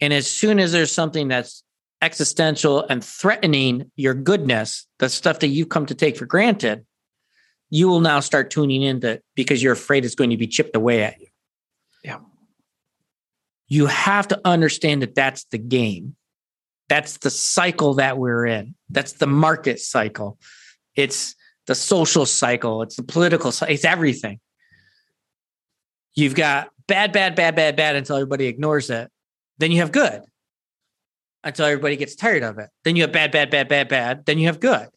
And 0.00 0.12
as 0.12 0.30
soon 0.30 0.58
as 0.58 0.72
there's 0.72 0.92
something 0.92 1.28
that's 1.28 1.62
existential 2.02 2.82
and 2.82 3.02
threatening 3.02 3.90
your 3.96 4.14
goodness, 4.14 4.86
the 4.98 5.08
stuff 5.08 5.38
that 5.38 5.48
you've 5.48 5.68
come 5.68 5.86
to 5.86 5.94
take 5.94 6.16
for 6.16 6.26
granted, 6.26 6.84
you 7.70 7.88
will 7.88 8.00
now 8.00 8.20
start 8.20 8.50
tuning 8.50 8.82
into 8.82 9.20
because 9.34 9.62
you're 9.62 9.72
afraid 9.72 10.04
it's 10.04 10.14
going 10.14 10.30
to 10.30 10.36
be 10.36 10.46
chipped 10.46 10.76
away 10.76 11.02
at 11.02 11.20
you. 11.20 11.26
Yeah. 12.04 12.18
You 13.66 13.86
have 13.86 14.28
to 14.28 14.40
understand 14.44 15.02
that 15.02 15.14
that's 15.14 15.44
the 15.44 15.58
game. 15.58 16.16
That's 16.88 17.16
the 17.18 17.30
cycle 17.30 17.94
that 17.94 18.18
we're 18.18 18.46
in. 18.46 18.74
That's 18.90 19.12
the 19.14 19.26
market 19.26 19.80
cycle. 19.80 20.38
It's 20.94 21.34
the 21.66 21.74
social 21.74 22.26
cycle. 22.26 22.82
It's 22.82 22.96
the 22.96 23.02
political 23.02 23.50
cycle. 23.52 23.74
It's 23.74 23.84
everything. 23.84 24.38
You've 26.14 26.34
got 26.34 26.70
bad, 26.86 27.12
bad, 27.12 27.34
bad, 27.34 27.56
bad, 27.56 27.74
bad 27.76 27.96
until 27.96 28.16
everybody 28.16 28.46
ignores 28.46 28.90
it. 28.90 29.10
Then 29.58 29.72
you 29.72 29.78
have 29.78 29.92
good 29.92 30.22
until 31.42 31.66
everybody 31.66 31.96
gets 31.96 32.14
tired 32.14 32.42
of 32.42 32.58
it. 32.58 32.68
Then 32.84 32.96
you 32.96 33.02
have 33.02 33.12
bad, 33.12 33.32
bad, 33.32 33.50
bad, 33.50 33.68
bad, 33.68 33.88
bad. 33.88 34.26
Then 34.26 34.38
you 34.38 34.46
have 34.46 34.60
good. 34.60 34.88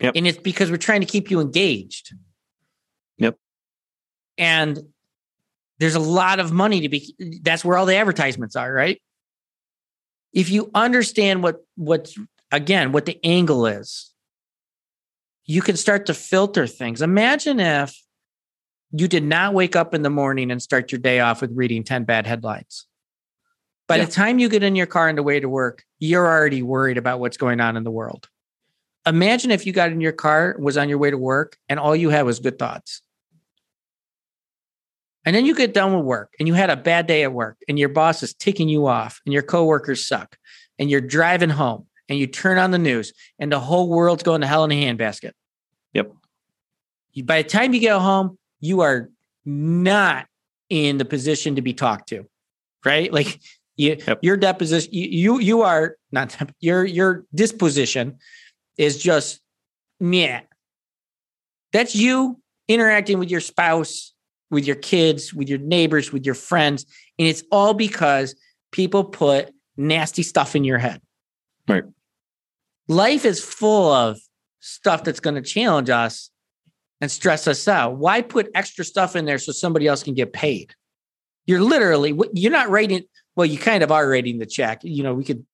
Yep. 0.00 0.12
And 0.16 0.26
it's 0.26 0.38
because 0.38 0.70
we're 0.70 0.76
trying 0.76 1.00
to 1.00 1.06
keep 1.06 1.30
you 1.30 1.40
engaged. 1.40 2.14
Yep. 3.18 3.36
And 4.38 4.78
there's 5.78 5.94
a 5.94 6.00
lot 6.00 6.40
of 6.40 6.52
money 6.52 6.80
to 6.80 6.88
be 6.88 7.14
that's 7.42 7.64
where 7.64 7.76
all 7.76 7.86
the 7.86 7.96
advertisements 7.96 8.56
are 8.56 8.72
right? 8.72 9.00
If 10.32 10.50
you 10.50 10.70
understand 10.74 11.42
what 11.42 11.64
what's 11.76 12.18
again 12.52 12.92
what 12.92 13.06
the 13.06 13.18
angle 13.24 13.66
is 13.66 14.12
you 15.46 15.62
can 15.62 15.76
start 15.76 16.06
to 16.06 16.14
filter 16.14 16.66
things. 16.66 17.00
Imagine 17.00 17.60
if 17.60 17.96
you 18.90 19.08
did 19.08 19.22
not 19.22 19.54
wake 19.54 19.76
up 19.76 19.94
in 19.94 20.02
the 20.02 20.10
morning 20.10 20.50
and 20.50 20.60
start 20.60 20.90
your 20.90 20.98
day 20.98 21.20
off 21.20 21.40
with 21.40 21.52
reading 21.54 21.84
10 21.84 22.04
bad 22.04 22.26
headlines. 22.26 22.86
By 23.86 23.96
yeah. 23.96 24.06
the 24.06 24.10
time 24.10 24.40
you 24.40 24.48
get 24.48 24.64
in 24.64 24.74
your 24.74 24.86
car 24.86 25.08
on 25.08 25.14
the 25.14 25.22
way 25.22 25.38
to 25.38 25.48
work 25.48 25.84
you're 25.98 26.26
already 26.26 26.62
worried 26.62 26.98
about 26.98 27.20
what's 27.20 27.36
going 27.36 27.60
on 27.60 27.76
in 27.76 27.84
the 27.84 27.90
world. 27.90 28.28
Imagine 29.06 29.50
if 29.50 29.64
you 29.64 29.72
got 29.72 29.92
in 29.92 30.00
your 30.00 30.12
car 30.12 30.56
was 30.58 30.76
on 30.76 30.88
your 30.88 30.98
way 30.98 31.10
to 31.10 31.18
work 31.18 31.56
and 31.68 31.78
all 31.78 31.94
you 31.94 32.10
had 32.10 32.26
was 32.26 32.40
good 32.40 32.58
thoughts 32.58 33.02
and 35.26 35.34
then 35.34 35.44
you 35.44 35.54
get 35.56 35.74
done 35.74 35.92
with 35.92 36.04
work 36.04 36.32
and 36.38 36.46
you 36.46 36.54
had 36.54 36.70
a 36.70 36.76
bad 36.76 37.08
day 37.08 37.24
at 37.24 37.32
work 37.32 37.58
and 37.68 37.78
your 37.78 37.88
boss 37.88 38.22
is 38.22 38.32
ticking 38.32 38.68
you 38.68 38.86
off 38.86 39.20
and 39.26 39.32
your 39.32 39.42
coworkers 39.42 40.06
suck 40.06 40.38
and 40.78 40.88
you're 40.88 41.00
driving 41.00 41.50
home 41.50 41.86
and 42.08 42.16
you 42.16 42.28
turn 42.28 42.58
on 42.58 42.70
the 42.70 42.78
news 42.78 43.12
and 43.40 43.50
the 43.50 43.58
whole 43.58 43.88
world's 43.88 44.22
going 44.22 44.40
to 44.40 44.46
hell 44.46 44.62
in 44.64 44.70
a 44.70 44.84
handbasket. 44.84 45.32
Yep. 45.94 46.12
By 47.24 47.42
the 47.42 47.48
time 47.48 47.74
you 47.74 47.80
get 47.80 47.98
home, 47.98 48.38
you 48.60 48.82
are 48.82 49.10
not 49.44 50.26
in 50.70 50.98
the 50.98 51.04
position 51.04 51.56
to 51.56 51.62
be 51.62 51.74
talked 51.74 52.08
to, 52.10 52.26
right? 52.84 53.12
Like 53.12 53.40
you, 53.76 53.96
yep. 54.06 54.20
your 54.22 54.36
deposition, 54.36 54.90
you, 54.92 55.40
you, 55.40 55.62
are 55.62 55.96
not 56.12 56.36
your 56.60 56.84
your 56.84 57.24
disposition 57.34 58.18
is 58.76 58.98
just 58.98 59.40
yeah. 59.98 60.42
That's 61.72 61.94
you 61.94 62.40
interacting 62.68 63.18
with 63.18 63.30
your 63.30 63.40
spouse 63.40 64.12
with 64.50 64.66
your 64.66 64.76
kids, 64.76 65.34
with 65.34 65.48
your 65.48 65.58
neighbors, 65.58 66.12
with 66.12 66.24
your 66.24 66.34
friends. 66.34 66.84
And 67.18 67.26
it's 67.26 67.42
all 67.50 67.74
because 67.74 68.34
people 68.70 69.04
put 69.04 69.52
nasty 69.76 70.22
stuff 70.22 70.54
in 70.54 70.64
your 70.64 70.78
head. 70.78 71.00
Right. 71.68 71.84
Life 72.88 73.24
is 73.24 73.42
full 73.44 73.90
of 73.92 74.18
stuff 74.60 75.04
that's 75.04 75.20
going 75.20 75.34
to 75.34 75.42
challenge 75.42 75.90
us 75.90 76.30
and 77.00 77.10
stress 77.10 77.46
us 77.46 77.68
out? 77.68 77.96
Why 77.96 78.22
put 78.22 78.50
extra 78.54 78.84
stuff 78.84 79.16
in 79.16 79.24
there 79.24 79.38
so 79.38 79.52
somebody 79.52 79.86
else 79.86 80.02
can 80.02 80.14
get 80.14 80.32
paid? 80.32 80.74
You're 81.46 81.60
literally, 81.60 82.18
you're 82.32 82.52
not 82.52 82.70
writing, 82.70 83.02
well, 83.36 83.46
you 83.46 83.58
kind 83.58 83.82
of 83.82 83.92
are 83.92 84.08
writing 84.08 84.38
the 84.38 84.46
check. 84.46 84.80
You 84.82 85.02
know, 85.02 85.14
we 85.14 85.24
could 85.24 85.44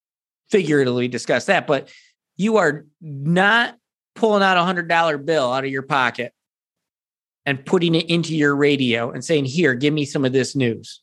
figuratively 0.50 1.08
discuss 1.08 1.46
that, 1.46 1.66
but 1.66 1.90
you 2.36 2.56
are 2.58 2.86
not 3.00 3.76
pulling 4.14 4.42
out 4.42 4.56
a 4.56 4.62
hundred 4.62 4.88
dollar 4.88 5.18
bill 5.18 5.52
out 5.52 5.64
of 5.64 5.70
your 5.70 5.82
pocket 5.82 6.32
and 7.44 7.64
putting 7.64 7.94
it 7.94 8.08
into 8.08 8.36
your 8.36 8.54
radio 8.54 9.10
and 9.10 9.24
saying, 9.24 9.44
here, 9.44 9.74
give 9.74 9.92
me 9.92 10.04
some 10.04 10.24
of 10.24 10.32
this 10.32 10.54
news. 10.54 11.00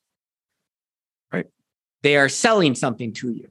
Right. 1.31 1.48
They 2.01 2.15
are 2.17 2.29
selling 2.29 2.75
something 2.75 3.13
to 3.13 3.31
you. 3.31 3.50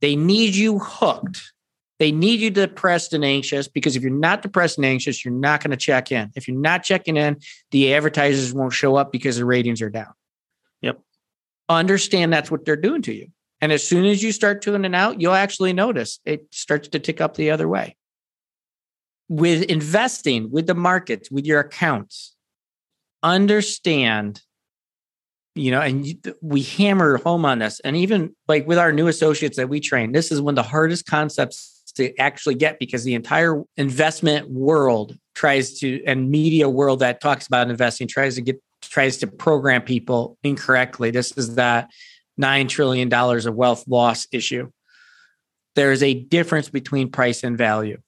They 0.00 0.16
need 0.16 0.54
you 0.54 0.78
hooked. 0.78 1.52
They 1.98 2.12
need 2.12 2.40
you 2.40 2.50
depressed 2.50 3.14
and 3.14 3.24
anxious 3.24 3.68
because 3.68 3.96
if 3.96 4.02
you're 4.02 4.10
not 4.10 4.42
depressed 4.42 4.76
and 4.76 4.84
anxious, 4.84 5.24
you're 5.24 5.32
not 5.32 5.62
going 5.62 5.70
to 5.70 5.76
check 5.78 6.12
in. 6.12 6.30
If 6.36 6.46
you're 6.46 6.60
not 6.60 6.82
checking 6.82 7.16
in, 7.16 7.38
the 7.70 7.94
advertisers 7.94 8.52
won't 8.52 8.74
show 8.74 8.96
up 8.96 9.10
because 9.10 9.38
the 9.38 9.46
ratings 9.46 9.80
are 9.80 9.88
down. 9.90 10.12
Yep. 10.82 11.00
Understand 11.68 12.32
that's 12.32 12.50
what 12.50 12.66
they're 12.66 12.76
doing 12.76 13.02
to 13.02 13.14
you. 13.14 13.28
And 13.62 13.72
as 13.72 13.86
soon 13.86 14.04
as 14.04 14.22
you 14.22 14.32
start 14.32 14.60
tuning 14.60 14.94
out, 14.94 15.20
you'll 15.20 15.32
actually 15.32 15.72
notice 15.72 16.20
it 16.26 16.46
starts 16.50 16.88
to 16.88 16.98
tick 16.98 17.22
up 17.22 17.34
the 17.34 17.50
other 17.50 17.66
way. 17.66 17.96
With 19.28 19.64
investing, 19.64 20.50
with 20.50 20.66
the 20.66 20.74
markets, 20.74 21.30
with 21.30 21.46
your 21.46 21.60
accounts, 21.60 22.36
understand, 23.22 24.40
you 25.54 25.72
know, 25.72 25.80
and 25.80 26.06
we 26.40 26.62
hammer 26.62 27.18
home 27.18 27.44
on 27.44 27.58
this. 27.58 27.80
And 27.80 27.96
even 27.96 28.36
like 28.46 28.68
with 28.68 28.78
our 28.78 28.92
new 28.92 29.08
associates 29.08 29.56
that 29.56 29.68
we 29.68 29.80
train, 29.80 30.12
this 30.12 30.30
is 30.30 30.40
one 30.40 30.52
of 30.52 30.64
the 30.64 30.70
hardest 30.70 31.06
concepts 31.06 31.82
to 31.96 32.16
actually 32.18 32.54
get 32.54 32.78
because 32.78 33.04
the 33.04 33.14
entire 33.14 33.62
investment 33.76 34.48
world 34.50 35.16
tries 35.34 35.78
to, 35.80 36.04
and 36.04 36.30
media 36.30 36.68
world 36.68 37.00
that 37.00 37.20
talks 37.20 37.46
about 37.46 37.68
investing 37.68 38.06
tries 38.06 38.36
to 38.36 38.42
get, 38.42 38.62
tries 38.82 39.16
to 39.18 39.26
program 39.26 39.82
people 39.82 40.36
incorrectly. 40.44 41.10
This 41.10 41.32
is 41.32 41.56
that 41.56 41.90
$9 42.40 42.68
trillion 42.68 43.12
of 43.12 43.54
wealth 43.54 43.84
loss 43.88 44.28
issue. 44.30 44.70
There 45.74 45.90
is 45.90 46.02
a 46.02 46.14
difference 46.14 46.68
between 46.68 47.10
price 47.10 47.42
and 47.42 47.56
value. 47.58 47.98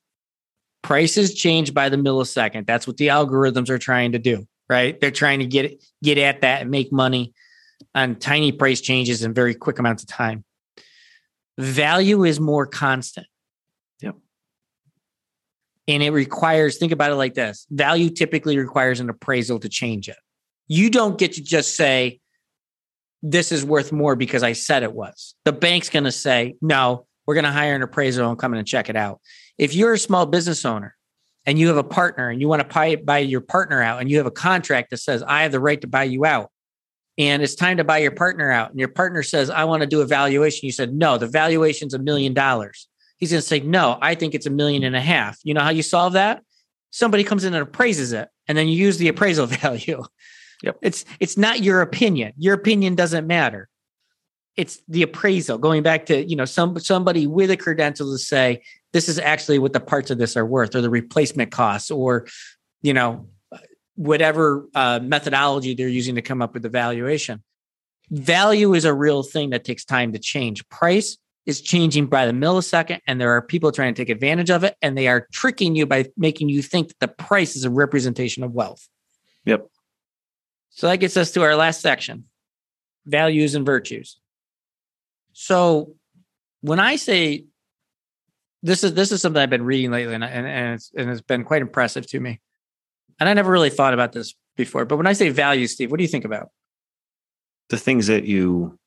Prices 0.83 1.35
change 1.35 1.75
by 1.75 1.89
the 1.89 1.97
millisecond. 1.97 2.67
That's 2.67 2.87
what 2.87 2.97
the 2.97 3.09
algorithms 3.09 3.69
are 3.69 3.79
trying 3.79 4.13
to 4.13 4.19
do, 4.19 4.47
right? 4.69 4.99
They're 5.01 5.11
trying 5.11 5.41
to 5.41 5.47
get 5.47 5.83
get 6.03 6.19
at 6.19 6.43
that 6.43 6.63
and 6.63 6.71
make 6.71 6.93
money 6.93 7.35
on 7.95 8.17
tiny 8.17 8.53
price 8.53 8.81
changes 8.81 9.23
in 9.23 9.35
very 9.35 9.55
quick 9.55 9.79
amounts 9.79 10.03
of 10.03 10.09
time. 10.09 10.45
Value 11.59 12.25
is 12.25 12.39
more 12.39 12.67
constant. 12.67 13.27
Yep. 14.01 14.17
And 15.89 16.03
it 16.03 16.11
requires, 16.11 16.79
think 16.79 16.93
about 16.93 17.11
it 17.11 17.17
like 17.17 17.35
this 17.35 17.67
value 17.71 18.11
typically 18.11 18.57
requires 18.59 19.01
an 19.01 19.11
appraisal 19.11 19.59
to 19.61 19.69
change 19.69 20.09
it. 20.09 20.17
You 20.69 20.91
don't 20.91 21.19
get 21.19 21.33
to 21.33 21.43
just 21.43 21.75
say, 21.75 22.21
this 23.23 23.51
is 23.51 23.65
worth 23.65 23.91
more 23.91 24.15
because 24.15 24.45
I 24.45 24.53
said 24.53 24.85
it 24.85 24.93
was. 24.93 25.35
The 25.45 25.53
bank's 25.53 25.89
going 25.89 26.05
to 26.05 26.13
say, 26.13 26.55
no, 26.63 27.07
we're 27.27 27.35
going 27.35 27.45
to 27.45 27.51
hire 27.51 27.75
an 27.75 27.83
appraiser 27.83 28.23
and 28.23 28.39
come 28.39 28.53
in 28.53 28.59
and 28.59 28.69
check 28.69 28.89
it 28.89 28.97
out. 28.97 29.21
If 29.59 29.75
you're 29.75 29.93
a 29.93 29.99
small 29.99 30.27
business 30.27 30.65
owner 30.65 30.97
and 31.45 31.59
you 31.59 31.69
have 31.69 31.77
a 31.77 31.85
partner 31.85 32.31
and 32.31 32.41
you 32.41 32.49
want 32.49 32.63
to 32.63 32.75
buy, 32.75 32.97
buy 32.97 33.19
your 33.19 33.41
partner 33.41 33.83
out 33.83 34.01
and 34.01 34.11
you 34.11 34.17
have 34.19 34.27
a 34.27 34.31
contract 34.31 34.91
that 34.91 34.99
says, 34.99 35.23
I 35.23 35.43
have 35.43 35.53
the 35.53 35.61
right 35.61 35.81
to 35.81 35.87
buy 35.87 36.05
you 36.05 36.25
out, 36.25 36.51
and 37.19 37.43
it's 37.43 37.57
time 37.57 37.79
to 37.79 37.85
buy 37.85 37.99
your 37.99 38.13
partner 38.13 38.51
out, 38.51 38.71
and 38.71 38.79
your 38.79 38.89
partner 38.89 39.23
says, 39.23 39.51
I 39.51 39.65
want 39.65 39.83
to 39.83 39.89
do 39.89 40.01
a 40.01 40.07
valuation. 40.07 40.67
You 40.67 40.73
said, 40.73 40.95
no, 40.95 41.19
the 41.19 41.27
valuation's 41.27 41.93
a 41.93 41.99
million 41.99 42.33
dollars. 42.33 42.89
He's 43.17 43.33
going 43.33 43.41
to 43.41 43.47
say, 43.47 43.59
no, 43.61 43.99
I 44.01 44.15
think 44.15 44.35
it's 44.35 44.47
a 44.47 44.51
million 44.51 44.85
and 44.85 44.95
a 44.95 45.01
half. 45.01 45.39
You 45.43 45.55
know 45.55 45.61
how 45.61 45.71
you 45.71 45.83
solve 45.83 46.13
that? 46.13 46.43
Somebody 46.91 47.25
comes 47.25 47.45
in 47.45 47.55
and 47.55 47.63
appraises 47.63 48.13
it, 48.13 48.29
and 48.47 48.57
then 48.57 48.69
you 48.69 48.77
use 48.77 48.99
the 48.99 49.09
appraisal 49.09 49.47
value. 49.47 50.05
Yep. 50.63 50.79
It's 50.83 51.05
it's 51.21 51.37
not 51.37 51.63
your 51.63 51.83
opinion. 51.83 52.33
Your 52.37 52.55
opinion 52.55 52.95
doesn't 52.95 53.27
matter. 53.27 53.69
It's 54.59 54.83
the 54.89 55.03
appraisal. 55.03 55.57
Going 55.57 55.83
back 55.83 56.05
to, 56.07 56.29
you 56.29 56.37
know, 56.37 56.45
some 56.45 56.79
somebody 56.81 57.27
with 57.27 57.51
a 57.51 57.57
credential 57.57 58.13
to 58.13 58.19
say 58.19 58.61
this 58.93 59.09
is 59.09 59.19
actually 59.19 59.61
what 59.61 59.73
the 59.73 59.81
parts 59.81 60.11
of 60.11 60.19
this 60.19 60.37
are 60.37 60.45
worth 60.45 60.75
or 60.75 60.81
the 60.81 60.91
replacement 60.91 61.53
costs 61.53 61.91
or 61.91 62.27
you 62.83 62.93
know 62.93 63.29
whatever 63.95 64.69
uh, 64.75 64.99
methodology 65.01 65.75
they're 65.75 65.89
using 65.89 66.17
to 66.17 66.23
come 66.23 66.43
up 66.43 66.55
with 66.55 66.65
the 66.65 66.69
valuation. 66.69 67.43
Value 68.11 68.75
is 68.75 68.85
a 68.85 68.93
real 68.93 69.23
thing 69.23 69.51
that 69.51 69.65
takes 69.65 69.85
time 69.85 70.13
to 70.13 70.19
change. 70.19 70.69
Price 70.71 71.19
is 71.47 71.61
changing 71.61 72.07
by 72.07 72.27
the 72.27 72.33
millisecond, 72.33 73.01
and 73.07 73.21
there 73.21 73.31
are 73.33 73.43
people 73.43 73.73
trying 73.73 73.95
to 73.95 74.03
take 74.03 74.11
advantage 74.11 74.51
of 74.51 74.65
it, 74.65 74.77
and 74.83 74.99
they 74.99 75.09
are 75.09 75.27
tricking 75.33 75.77
you 75.77 75.87
by 75.87 76.05
making 76.17 76.49
you 76.49 76.63
think 76.63 76.89
that 76.89 77.01
the 77.01 77.09
price 77.09 77.55
is 77.55 77.65
a 77.65 77.71
representation 77.71 78.43
of 78.43 78.53
wealth. 78.53 78.89
Yep. 79.45 79.69
So 80.71 80.89
that 80.89 80.99
gets 80.99 81.17
us 81.17 81.31
to 81.33 81.43
our 81.43 81.55
last 81.55 81.81
section 81.81 82.25
values 83.07 83.55
and 83.55 83.65
virtues. 83.65 84.19
So 85.41 85.95
when 86.63 86.81
I 86.81 86.97
say 86.97 87.45
this 88.65 88.83
is 88.83 88.95
this 88.95 89.13
is 89.13 89.23
something 89.23 89.41
I've 89.41 89.49
been 89.49 89.63
reading 89.63 89.93
lately, 89.93 90.13
and, 90.13 90.25
and, 90.25 90.49
and 90.49 90.75
it's 90.75 90.91
and 90.97 91.09
it's 91.09 91.21
been 91.21 91.45
quite 91.45 91.63
impressive 91.63 92.09
to 92.09 92.19
me. 92.19 92.41
And 93.21 93.29
I 93.29 93.35
never 93.35 93.53
really 93.53 93.71
thought 93.71 93.95
about 93.95 94.11
this 94.11 94.35
before. 94.57 94.85
But 94.85 94.97
when 94.97 95.07
I 95.07 95.13
say 95.13 95.29
value, 95.29 95.69
Steve, 95.69 95.93
what 95.93 95.99
do 95.99 96.03
you 96.03 96.09
think 96.09 96.25
about? 96.25 96.51
The 97.69 97.77
things 97.77 98.09
that 98.09 98.25
you 98.25 98.81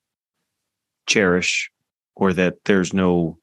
cherish 1.08 1.72
or 2.16 2.34
that 2.34 2.56
there's 2.66 2.94
no 2.94 3.38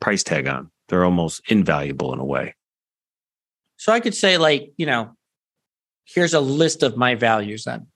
price 0.00 0.22
tag 0.22 0.46
on. 0.46 0.70
They're 0.88 1.04
almost 1.04 1.42
invaluable 1.50 2.12
in 2.12 2.20
a 2.20 2.24
way. 2.24 2.54
So 3.78 3.92
I 3.92 3.98
could 3.98 4.14
say, 4.14 4.38
like, 4.38 4.72
you 4.76 4.86
know, 4.86 5.10
here's 6.04 6.34
a 6.34 6.40
list 6.40 6.84
of 6.84 6.96
my 6.96 7.16
values 7.16 7.64
then. 7.64 7.88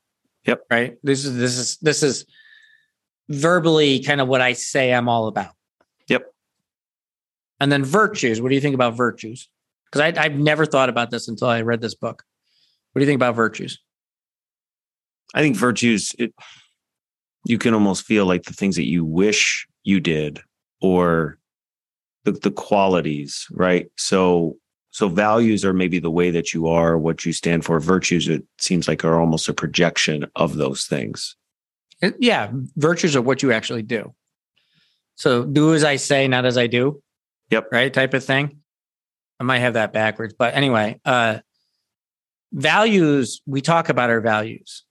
Yep. 0.47 0.63
Right. 0.69 0.97
This 1.05 1.25
is 1.25 1.37
this 1.37 1.57
is 1.57 1.77
this 1.77 2.03
is 2.03 2.27
verbally 3.31 4.03
kind 4.03 4.21
of 4.21 4.29
what 4.29 4.41
I 4.41 4.53
say 4.53 4.93
I'm 4.93 5.09
all 5.09 5.29
about. 5.29 5.53
Yep. 6.09 6.27
And 7.61 7.73
then 7.73 7.85
virtues. 7.85 8.43
What 8.43 8.51
do 8.51 8.55
you 8.55 8.61
think 8.61 8.75
about 8.75 8.97
virtues? 8.97 9.49
Because 9.87 10.19
I've 10.19 10.39
never 10.39 10.67
thought 10.67 10.89
about 10.89 11.11
this 11.11 11.29
until 11.29 11.49
I 11.49 11.63
read 11.63 11.81
this 11.81 11.95
book. 11.95 12.25
What 12.93 13.01
do 13.01 13.05
you 13.05 13.07
think 13.07 13.19
about 13.19 13.35
virtues? 13.35 13.79
I 15.35 15.41
think 15.43 15.57
virtues, 15.57 16.13
it, 16.19 16.35
you 17.45 17.57
can 17.57 17.73
almost 17.73 18.05
feel 18.05 18.27
like 18.27 18.45
the 18.45 18.53
things 18.53 18.77
that 18.77 18.87
you 18.87 19.05
wish 19.05 19.67
you 19.85 20.01
did 20.01 20.41
or 20.81 21.39
the, 22.25 22.33
the 22.33 22.51
qualities, 22.51 23.47
right? 23.53 23.89
So 23.97 24.57
so 24.93 25.09
values 25.09 25.65
are 25.65 25.73
maybe 25.73 26.01
the 26.01 26.11
way 26.11 26.33
that 26.33 26.53
you 26.53 26.67
are, 26.67 26.99
what 26.99 27.25
you 27.25 27.33
stand 27.33 27.65
for. 27.65 27.79
Virtues, 27.79 28.27
it 28.27 28.45
seems 28.59 28.89
like 28.89 29.05
are 29.05 29.21
almost 29.21 29.49
a 29.49 29.55
projection 29.55 30.27
of 30.35 30.57
those 30.57 30.85
things. 30.85 31.37
Yeah, 32.19 32.51
virtues 32.77 33.17
are 33.17 33.23
what 33.23 33.43
you 33.43 33.53
actually 33.53 33.83
do. 33.83 34.15
So 35.17 35.45
do 35.45 35.75
as 35.75 35.85
I 35.85 35.97
say, 35.97 36.29
not 36.29 36.47
as 36.47 36.57
I 36.57 36.67
do. 36.67 37.03
Yep. 37.51 37.69
Right, 37.73 37.93
type 37.93 38.15
of 38.15 38.25
thing. 38.25 38.61
I 39.39 39.45
might 39.45 39.59
have 39.59 39.75
that 39.75 39.93
backwards, 39.93 40.35
but 40.39 40.55
anyway, 40.55 41.01
uh, 41.05 41.39
values. 42.53 43.41
We 43.47 43.61
talk 43.61 43.89
about 43.89 44.11
our 44.11 44.21
values. 44.21 44.85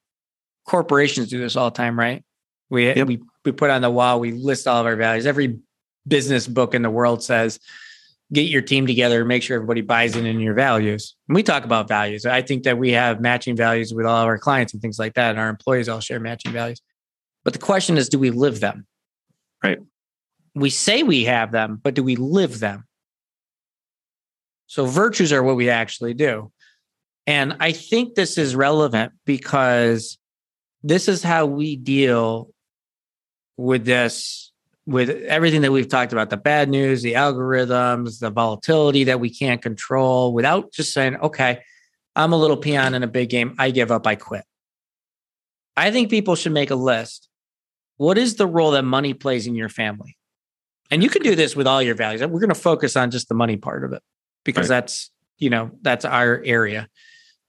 Corporations 0.66 1.30
do 1.30 1.39
this 1.39 1.56
all 1.56 1.70
the 1.70 1.78
time, 1.78 1.98
right? 1.98 2.24
We 2.70 2.88
yep. 2.88 3.08
we 3.08 3.22
we 3.46 3.51
put 3.51 3.70
on 3.70 3.82
the 3.82 3.89
wall. 3.89 4.20
We 4.20 4.32
list 4.32 4.68
all 4.68 4.82
of 4.82 4.86
our 4.86 4.96
values. 4.96 5.25
Every 5.25 5.60
business 6.08 6.48
book 6.48 6.74
in 6.74 6.82
the 6.82 6.89
world 6.89 7.24
says 7.24 7.60
get 8.32 8.48
your 8.48 8.62
team 8.62 8.86
together, 8.86 9.25
make 9.25 9.42
sure 9.42 9.56
everybody 9.56 9.82
buys 9.82 10.16
in 10.16 10.25
in 10.25 10.39
your 10.39 10.54
values. 10.54 11.16
And 11.28 11.36
we 11.36 11.44
talk 11.44 11.63
about 11.63 11.88
values. 11.88 12.25
I 12.25 12.42
think 12.42 12.63
that 12.63 12.78
we 12.78 12.92
have 12.92 13.20
matching 13.20 13.56
values 13.56 13.94
with 13.94 14.06
all 14.06 14.22
of 14.22 14.28
our 14.28 14.38
clients 14.38 14.74
and 14.74 14.82
things 14.82 15.00
like 15.00 15.16
that. 15.16 15.32
And 15.32 15.39
our 15.39 15.50
employees 15.50 15.89
all 15.89 16.00
share 16.00 16.20
matching 16.20 16.51
values. 16.51 16.82
But 17.43 17.53
the 17.53 17.60
question 17.60 17.98
is, 17.98 18.10
do 18.10 18.19
we 18.19 18.31
live 18.31 18.60
them? 18.60 18.86
Right. 19.63 19.79
We 20.55 20.69
say 20.69 21.03
we 21.03 21.25
have 21.25 21.51
them, 21.51 21.79
but 21.81 21.93
do 21.93 22.03
we 22.03 22.15
live 22.15 22.60
them? 22.60 22.86
So 24.67 24.86
virtues 24.86 25.34
are 25.34 25.43
what 25.43 25.55
we 25.55 25.69
actually 25.69 26.13
do. 26.13 26.51
And 27.25 27.55
I 27.60 27.72
think 27.72 28.15
this 28.15 28.38
is 28.38 28.55
relevant 28.55 29.13
because 29.25 30.17
this 30.84 31.08
is 31.08 31.24
how 31.24 31.46
we 31.46 31.75
deal 31.75 32.50
with 33.58 33.86
this 33.86 34.51
with 34.86 35.10
everything 35.10 35.62
that 35.62 35.72
we've 35.72 35.88
talked 35.88 36.13
about 36.13 36.31
the 36.31 36.38
bad 36.38 36.67
news, 36.67 37.03
the 37.03 37.13
algorithms, 37.13 38.19
the 38.19 38.31
volatility 38.31 39.03
that 39.03 39.19
we 39.19 39.29
can't 39.29 39.62
control 39.62 40.34
without 40.34 40.72
just 40.74 40.93
saying, 40.93 41.15
okay, 41.17 41.60
I'm 42.15 42.34
a 42.34 42.38
little 42.38 42.58
peon 42.58 42.96
in 42.96 43.03
a 43.03 43.08
big 43.08 43.29
game. 43.29 43.53
I 43.60 43.69
give 43.69 43.91
up. 43.91 44.08
I 44.08 44.15
quit. 44.15 44.43
I 45.77 45.91
think 45.91 46.10
people 46.10 46.36
should 46.36 46.53
make 46.53 46.72
a 46.72 46.75
list. 46.75 47.28
What 48.00 48.18
is 48.18 48.36
the 48.36 48.48
role 48.48 48.72
that 48.72 48.84
money 48.84 49.13
plays 49.13 49.46
in 49.46 49.56
your 49.56 49.68
family? 49.68 50.15
And 50.89 51.03
you 51.03 51.10
can 51.10 51.22
do 51.22 51.36
this 51.36 51.53
with 51.53 51.68
all 51.68 51.82
your 51.82 51.96
values. 51.96 52.22
We're 52.22 52.39
going 52.39 52.48
to 52.48 52.56
focus 52.56 52.96
on 52.96 53.12
just 53.12 53.27
the 53.27 53.36
money 53.36 53.58
part 53.58 53.84
of 53.84 53.91
it 53.91 54.01
because 54.46 54.70
right. 54.70 54.77
that's, 54.77 55.12
you 55.38 55.50
know, 55.50 55.72
that's 55.82 56.06
our 56.06 56.41
area. 56.46 56.88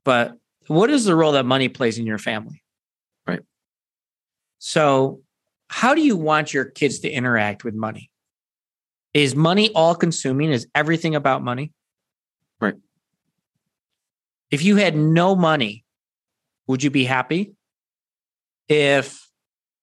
But 0.04 0.32
what 0.66 0.90
is 0.90 1.04
the 1.04 1.14
role 1.14 1.32
that 1.32 1.46
money 1.46 1.68
plays 1.68 1.98
in 1.98 2.04
your 2.04 2.18
family? 2.18 2.64
Right. 3.28 3.42
So 4.58 5.20
how 5.68 5.94
do 5.94 6.02
you 6.02 6.16
want 6.16 6.52
your 6.52 6.64
kids 6.64 6.98
to 7.00 7.08
interact 7.08 7.62
with 7.62 7.74
money? 7.74 8.10
Is 9.14 9.36
money 9.36 9.70
all 9.72 9.94
consuming? 9.94 10.50
Is 10.50 10.66
everything 10.74 11.14
about 11.14 11.44
money? 11.44 11.72
Right. 12.60 12.74
If 14.50 14.64
you 14.64 14.76
had 14.76 14.96
no 14.96 15.36
money, 15.36 15.84
would 16.66 16.82
you 16.82 16.90
be 16.90 17.04
happy? 17.04 17.52
If 18.68 19.29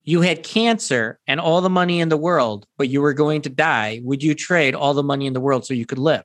you 0.07 0.21
had 0.21 0.41
cancer 0.41 1.19
and 1.27 1.37
all 1.37 1.59
the 1.59 1.69
money 1.69 1.99
in 1.99 2.07
the 2.07 2.15
world, 2.15 2.65
but 2.77 2.87
you 2.87 3.01
were 3.01 3.13
going 3.13 3.41
to 3.41 3.49
die, 3.49 3.99
would 4.05 4.23
you 4.23 4.33
trade 4.33 4.73
all 4.73 4.93
the 4.93 5.03
money 5.03 5.25
in 5.25 5.33
the 5.33 5.41
world 5.41 5.65
so 5.65 5.73
you 5.73 5.85
could 5.85 5.97
live? 5.99 6.23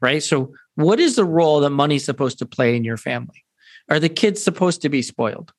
Right. 0.00 0.20
So, 0.20 0.52
what 0.74 0.98
is 0.98 1.14
the 1.14 1.24
role 1.24 1.60
that 1.60 1.70
money's 1.70 2.04
supposed 2.04 2.38
to 2.40 2.46
play 2.46 2.74
in 2.74 2.82
your 2.82 2.96
family? 2.96 3.44
Are 3.88 4.00
the 4.00 4.08
kids 4.08 4.42
supposed 4.42 4.82
to 4.82 4.88
be 4.88 5.00
spoiled? 5.00 5.52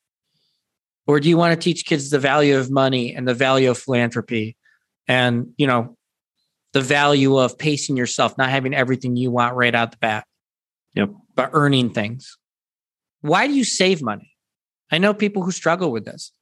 Or 1.06 1.18
do 1.18 1.30
you 1.30 1.38
want 1.38 1.58
to 1.58 1.64
teach 1.64 1.86
kids 1.86 2.10
the 2.10 2.18
value 2.18 2.58
of 2.58 2.70
money 2.70 3.14
and 3.14 3.26
the 3.26 3.34
value 3.34 3.70
of 3.70 3.78
philanthropy 3.78 4.54
and, 5.08 5.54
you 5.56 5.66
know, 5.66 5.96
the 6.74 6.82
value 6.82 7.38
of 7.38 7.56
pacing 7.56 7.96
yourself, 7.96 8.36
not 8.36 8.50
having 8.50 8.74
everything 8.74 9.16
you 9.16 9.30
want 9.30 9.56
right 9.56 9.74
out 9.74 9.92
the 9.92 9.96
bat? 9.96 10.26
Yep. 10.94 11.10
But 11.34 11.50
earning 11.54 11.88
things. 11.88 12.36
Why 13.22 13.46
do 13.46 13.54
you 13.54 13.64
save 13.64 14.02
money? 14.02 14.30
I 14.92 14.98
know 14.98 15.14
people 15.14 15.42
who 15.42 15.52
struggle 15.52 15.90
with 15.90 16.04
this. 16.04 16.32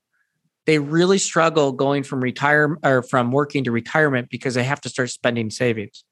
They 0.67 0.79
really 0.79 1.19
struggle 1.19 1.73
going 1.73 2.03
from 2.03 2.21
retire 2.21 2.77
or 2.83 3.03
from 3.03 3.33
working 3.33 3.65
to 3.65 3.71
retirement 3.71 4.29
because 4.31 4.55
they 4.55 4.65
have 4.65 4.81
to 4.83 4.89
start 4.89 5.11
spending 5.11 5.51
savings. 5.51 6.05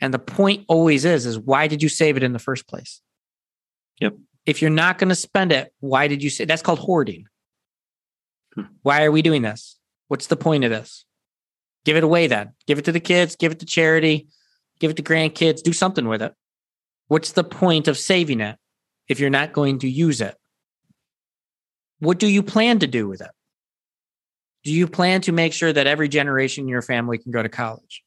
And 0.00 0.12
the 0.12 0.18
point 0.18 0.64
always 0.68 1.04
is 1.04 1.24
is 1.24 1.38
why 1.38 1.66
did 1.66 1.82
you 1.82 1.88
save 1.88 2.16
it 2.16 2.22
in 2.22 2.32
the 2.32 2.38
first 2.38 2.68
place? 2.68 3.00
Yep. 4.00 4.16
If 4.44 4.60
you're 4.60 4.70
not 4.70 4.98
going 4.98 5.08
to 5.08 5.14
spend 5.14 5.52
it, 5.52 5.72
why 5.80 6.08
did 6.08 6.22
you 6.22 6.28
say 6.28 6.44
that's 6.44 6.62
called 6.62 6.80
hoarding? 6.80 7.26
Hmm. 8.54 8.62
Why 8.82 9.04
are 9.04 9.12
we 9.12 9.22
doing 9.22 9.42
this? 9.42 9.78
What's 10.08 10.26
the 10.26 10.36
point 10.36 10.64
of 10.64 10.70
this? 10.70 11.06
Give 11.84 11.96
it 11.96 12.04
away 12.04 12.26
then. 12.26 12.52
Give 12.66 12.78
it 12.78 12.84
to 12.86 12.92
the 12.92 13.00
kids, 13.00 13.36
give 13.36 13.52
it 13.52 13.60
to 13.60 13.66
charity, 13.66 14.28
give 14.80 14.90
it 14.90 14.96
to 14.96 15.02
grandkids, 15.02 15.62
do 15.62 15.72
something 15.72 16.08
with 16.08 16.22
it. 16.22 16.34
What's 17.08 17.32
the 17.32 17.44
point 17.44 17.88
of 17.88 17.98
saving 17.98 18.40
it 18.40 18.56
if 19.08 19.20
you're 19.20 19.30
not 19.30 19.52
going 19.52 19.78
to 19.80 19.88
use 19.88 20.20
it? 20.20 20.36
What 22.00 22.18
do 22.18 22.26
you 22.26 22.42
plan 22.42 22.78
to 22.80 22.86
do 22.86 23.08
with 23.08 23.20
it? 23.20 23.30
Do 24.64 24.72
you 24.72 24.86
plan 24.86 25.20
to 25.22 25.32
make 25.32 25.52
sure 25.52 25.72
that 25.72 25.86
every 25.86 26.08
generation 26.08 26.64
in 26.64 26.68
your 26.68 26.82
family 26.82 27.18
can 27.18 27.32
go 27.32 27.42
to 27.42 27.48
college? 27.48 28.02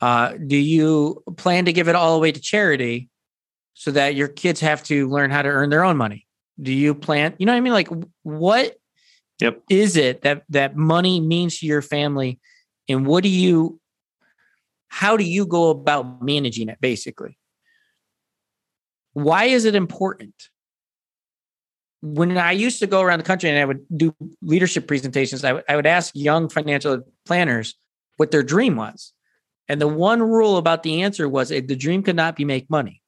Uh, 0.00 0.34
do 0.46 0.56
you 0.56 1.22
plan 1.36 1.64
to 1.64 1.72
give 1.72 1.88
it 1.88 1.94
all 1.94 2.16
away 2.16 2.32
to 2.32 2.40
charity 2.40 3.08
so 3.74 3.90
that 3.92 4.14
your 4.14 4.28
kids 4.28 4.60
have 4.60 4.82
to 4.84 5.08
learn 5.08 5.30
how 5.30 5.42
to 5.42 5.48
earn 5.48 5.70
their 5.70 5.84
own 5.84 5.96
money? 5.96 6.26
Do 6.60 6.72
you 6.72 6.94
plan, 6.94 7.34
you 7.38 7.46
know 7.46 7.52
what 7.52 7.58
I 7.58 7.60
mean? 7.60 7.72
Like 7.72 7.88
what 8.22 8.76
Yep. 9.40 9.62
is 9.70 9.96
it 9.96 10.22
that 10.22 10.44
that 10.50 10.76
money 10.76 11.20
means 11.20 11.58
to 11.58 11.66
your 11.66 11.82
family 11.82 12.38
and 12.88 13.04
what 13.04 13.24
do 13.24 13.28
you 13.28 13.80
how 14.86 15.16
do 15.16 15.24
you 15.24 15.46
go 15.46 15.70
about 15.70 16.22
managing 16.22 16.68
it 16.68 16.78
basically? 16.80 17.38
Why 19.14 19.46
is 19.46 19.64
it 19.64 19.74
important? 19.74 20.34
When 22.02 22.36
I 22.36 22.52
used 22.52 22.80
to 22.80 22.86
go 22.86 23.00
around 23.00 23.18
the 23.20 23.24
country 23.24 23.48
and 23.48 23.58
I 23.58 23.64
would 23.64 23.86
do 23.96 24.14
leadership 24.42 24.88
presentations, 24.88 25.44
I, 25.44 25.48
w- 25.48 25.64
I 25.68 25.76
would 25.76 25.86
ask 25.86 26.12
young 26.14 26.48
financial 26.48 27.02
planners 27.24 27.76
what 28.16 28.30
their 28.30 28.42
dream 28.42 28.76
was. 28.76 29.12
And 29.68 29.80
the 29.80 29.88
one 29.88 30.20
rule 30.20 30.56
about 30.56 30.82
the 30.82 31.02
answer 31.02 31.28
was 31.28 31.52
eh, 31.52 31.60
the 31.64 31.76
dream 31.76 32.02
could 32.02 32.16
not 32.16 32.36
be 32.36 32.44
make 32.44 32.68
money 32.68 33.00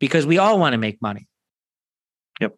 because 0.00 0.26
we 0.26 0.38
all 0.38 0.58
want 0.58 0.72
to 0.72 0.78
make 0.78 1.00
money. 1.00 1.28
Yep. 2.40 2.56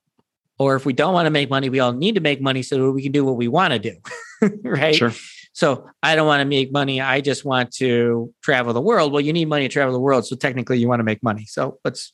Or 0.58 0.76
if 0.76 0.86
we 0.86 0.94
don't 0.94 1.12
want 1.12 1.26
to 1.26 1.30
make 1.30 1.50
money, 1.50 1.68
we 1.68 1.80
all 1.80 1.92
need 1.92 2.14
to 2.14 2.20
make 2.20 2.40
money 2.40 2.62
so 2.62 2.78
that 2.78 2.92
we 2.92 3.02
can 3.02 3.12
do 3.12 3.24
what 3.24 3.36
we 3.36 3.48
want 3.48 3.74
to 3.74 3.78
do. 3.78 3.96
right. 4.64 4.94
Sure. 4.94 5.12
So 5.52 5.88
I 6.02 6.14
don't 6.14 6.26
want 6.26 6.40
to 6.40 6.44
make 6.44 6.72
money. 6.72 7.00
I 7.00 7.20
just 7.20 7.44
want 7.44 7.72
to 7.74 8.32
travel 8.42 8.72
the 8.72 8.80
world. 8.80 9.12
Well, 9.12 9.20
you 9.20 9.32
need 9.32 9.48
money 9.48 9.68
to 9.68 9.72
travel 9.72 9.92
the 9.92 10.00
world. 10.00 10.26
So 10.26 10.36
technically 10.36 10.78
you 10.78 10.88
want 10.88 11.00
to 11.00 11.04
make 11.04 11.22
money. 11.22 11.46
So 11.46 11.78
let's 11.84 12.12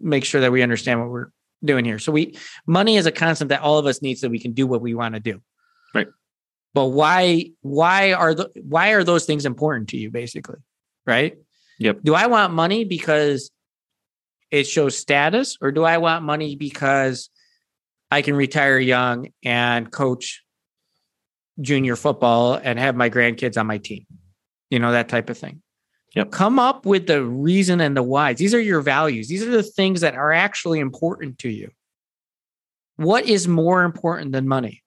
make 0.00 0.24
sure 0.24 0.40
that 0.40 0.50
we 0.50 0.62
understand 0.62 1.00
what 1.00 1.10
we're 1.10 1.28
doing 1.64 1.84
here. 1.84 1.98
So 1.98 2.12
we 2.12 2.36
money 2.66 2.96
is 2.96 3.06
a 3.06 3.12
concept 3.12 3.48
that 3.50 3.60
all 3.60 3.78
of 3.78 3.86
us 3.86 4.02
need 4.02 4.18
so 4.18 4.28
we 4.28 4.38
can 4.38 4.52
do 4.52 4.66
what 4.66 4.80
we 4.80 4.94
want 4.94 5.14
to 5.14 5.20
do. 5.20 5.40
Right. 5.94 6.08
But 6.74 6.86
why 6.86 7.50
why 7.62 8.12
are 8.12 8.34
the 8.34 8.50
why 8.62 8.90
are 8.90 9.04
those 9.04 9.24
things 9.24 9.46
important 9.46 9.88
to 9.90 9.96
you 9.96 10.10
basically? 10.10 10.58
Right? 11.06 11.38
Yep. 11.78 12.00
Do 12.02 12.14
I 12.14 12.26
want 12.26 12.52
money 12.52 12.84
because 12.84 13.50
it 14.50 14.64
shows 14.64 14.96
status 14.96 15.58
or 15.60 15.72
do 15.72 15.84
I 15.84 15.98
want 15.98 16.24
money 16.24 16.56
because 16.56 17.30
I 18.10 18.22
can 18.22 18.36
retire 18.36 18.78
young 18.78 19.28
and 19.44 19.90
coach 19.90 20.42
junior 21.60 21.96
football 21.96 22.54
and 22.54 22.78
have 22.78 22.96
my 22.96 23.10
grandkids 23.10 23.58
on 23.58 23.66
my 23.66 23.78
team? 23.78 24.06
You 24.70 24.78
know, 24.78 24.92
that 24.92 25.08
type 25.08 25.30
of 25.30 25.38
thing. 25.38 25.62
Yep. 26.14 26.30
Come 26.30 26.58
up 26.58 26.86
with 26.86 27.06
the 27.06 27.22
reason 27.22 27.80
and 27.80 27.96
the 27.96 28.02
whys. 28.02 28.38
These 28.38 28.54
are 28.54 28.60
your 28.60 28.80
values. 28.80 29.28
These 29.28 29.42
are 29.42 29.50
the 29.50 29.62
things 29.62 30.00
that 30.00 30.14
are 30.14 30.32
actually 30.32 30.80
important 30.80 31.38
to 31.40 31.50
you. 31.50 31.70
What 32.96 33.26
is 33.26 33.46
more 33.46 33.82
important 33.82 34.32
than 34.32 34.48
money? 34.48 34.82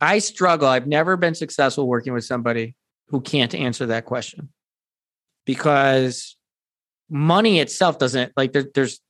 I 0.00 0.18
struggle. 0.18 0.68
I've 0.68 0.86
never 0.86 1.16
been 1.16 1.34
successful 1.34 1.86
working 1.86 2.12
with 2.12 2.24
somebody 2.24 2.74
who 3.08 3.20
can't 3.20 3.54
answer 3.54 3.86
that 3.86 4.06
question 4.06 4.48
because 5.44 6.36
money 7.10 7.60
itself 7.60 7.98
doesn't 7.98 8.32
like 8.36 8.52
there, 8.52 8.64
there's 8.74 9.00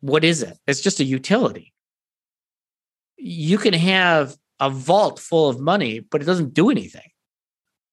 what 0.00 0.24
is 0.24 0.42
it? 0.42 0.56
It's 0.66 0.80
just 0.80 1.00
a 1.00 1.04
utility. 1.04 1.72
You 3.16 3.58
can 3.58 3.72
have 3.72 4.36
a 4.60 4.70
vault 4.70 5.18
full 5.18 5.48
of 5.48 5.60
money, 5.60 6.00
but 6.00 6.20
it 6.22 6.24
doesn't 6.24 6.54
do 6.54 6.70
anything. 6.70 7.10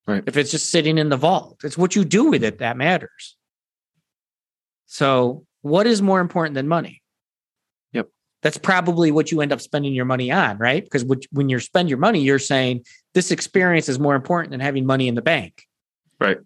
Right. 0.06 0.24
If 0.26 0.36
it's 0.36 0.52
just 0.52 0.70
sitting 0.70 0.98
in 0.98 1.10
the 1.10 1.18
vault, 1.18 1.62
it's 1.64 1.78
what 1.78 1.96
you 1.96 2.04
do 2.04 2.26
with 2.26 2.44
it 2.44 2.60
that 2.60 2.76
matters. 2.76 3.38
So, 4.86 5.46
what 5.62 5.88
is 5.88 6.02
more 6.02 6.20
important 6.20 6.56
than 6.56 6.68
money? 6.68 7.02
Yep. 7.94 8.10
That's 8.42 8.58
probably 8.58 9.12
what 9.12 9.32
you 9.32 9.40
end 9.40 9.54
up 9.54 9.62
spending 9.62 9.94
your 9.94 10.06
money 10.06 10.30
on, 10.30 10.58
right? 10.58 10.84
Because 10.84 11.06
when 11.32 11.50
you 11.50 11.60
spend 11.60 11.88
your 11.88 12.00
money, 12.00 12.20
you're 12.20 12.38
saying 12.38 12.84
this 13.14 13.32
experience 13.32 13.88
is 13.88 13.98
more 13.98 14.16
important 14.16 14.52
than 14.52 14.60
having 14.60 14.86
money 14.86 15.08
in 15.08 15.16
the 15.16 15.22
bank. 15.22 15.64
Right. 16.20 16.40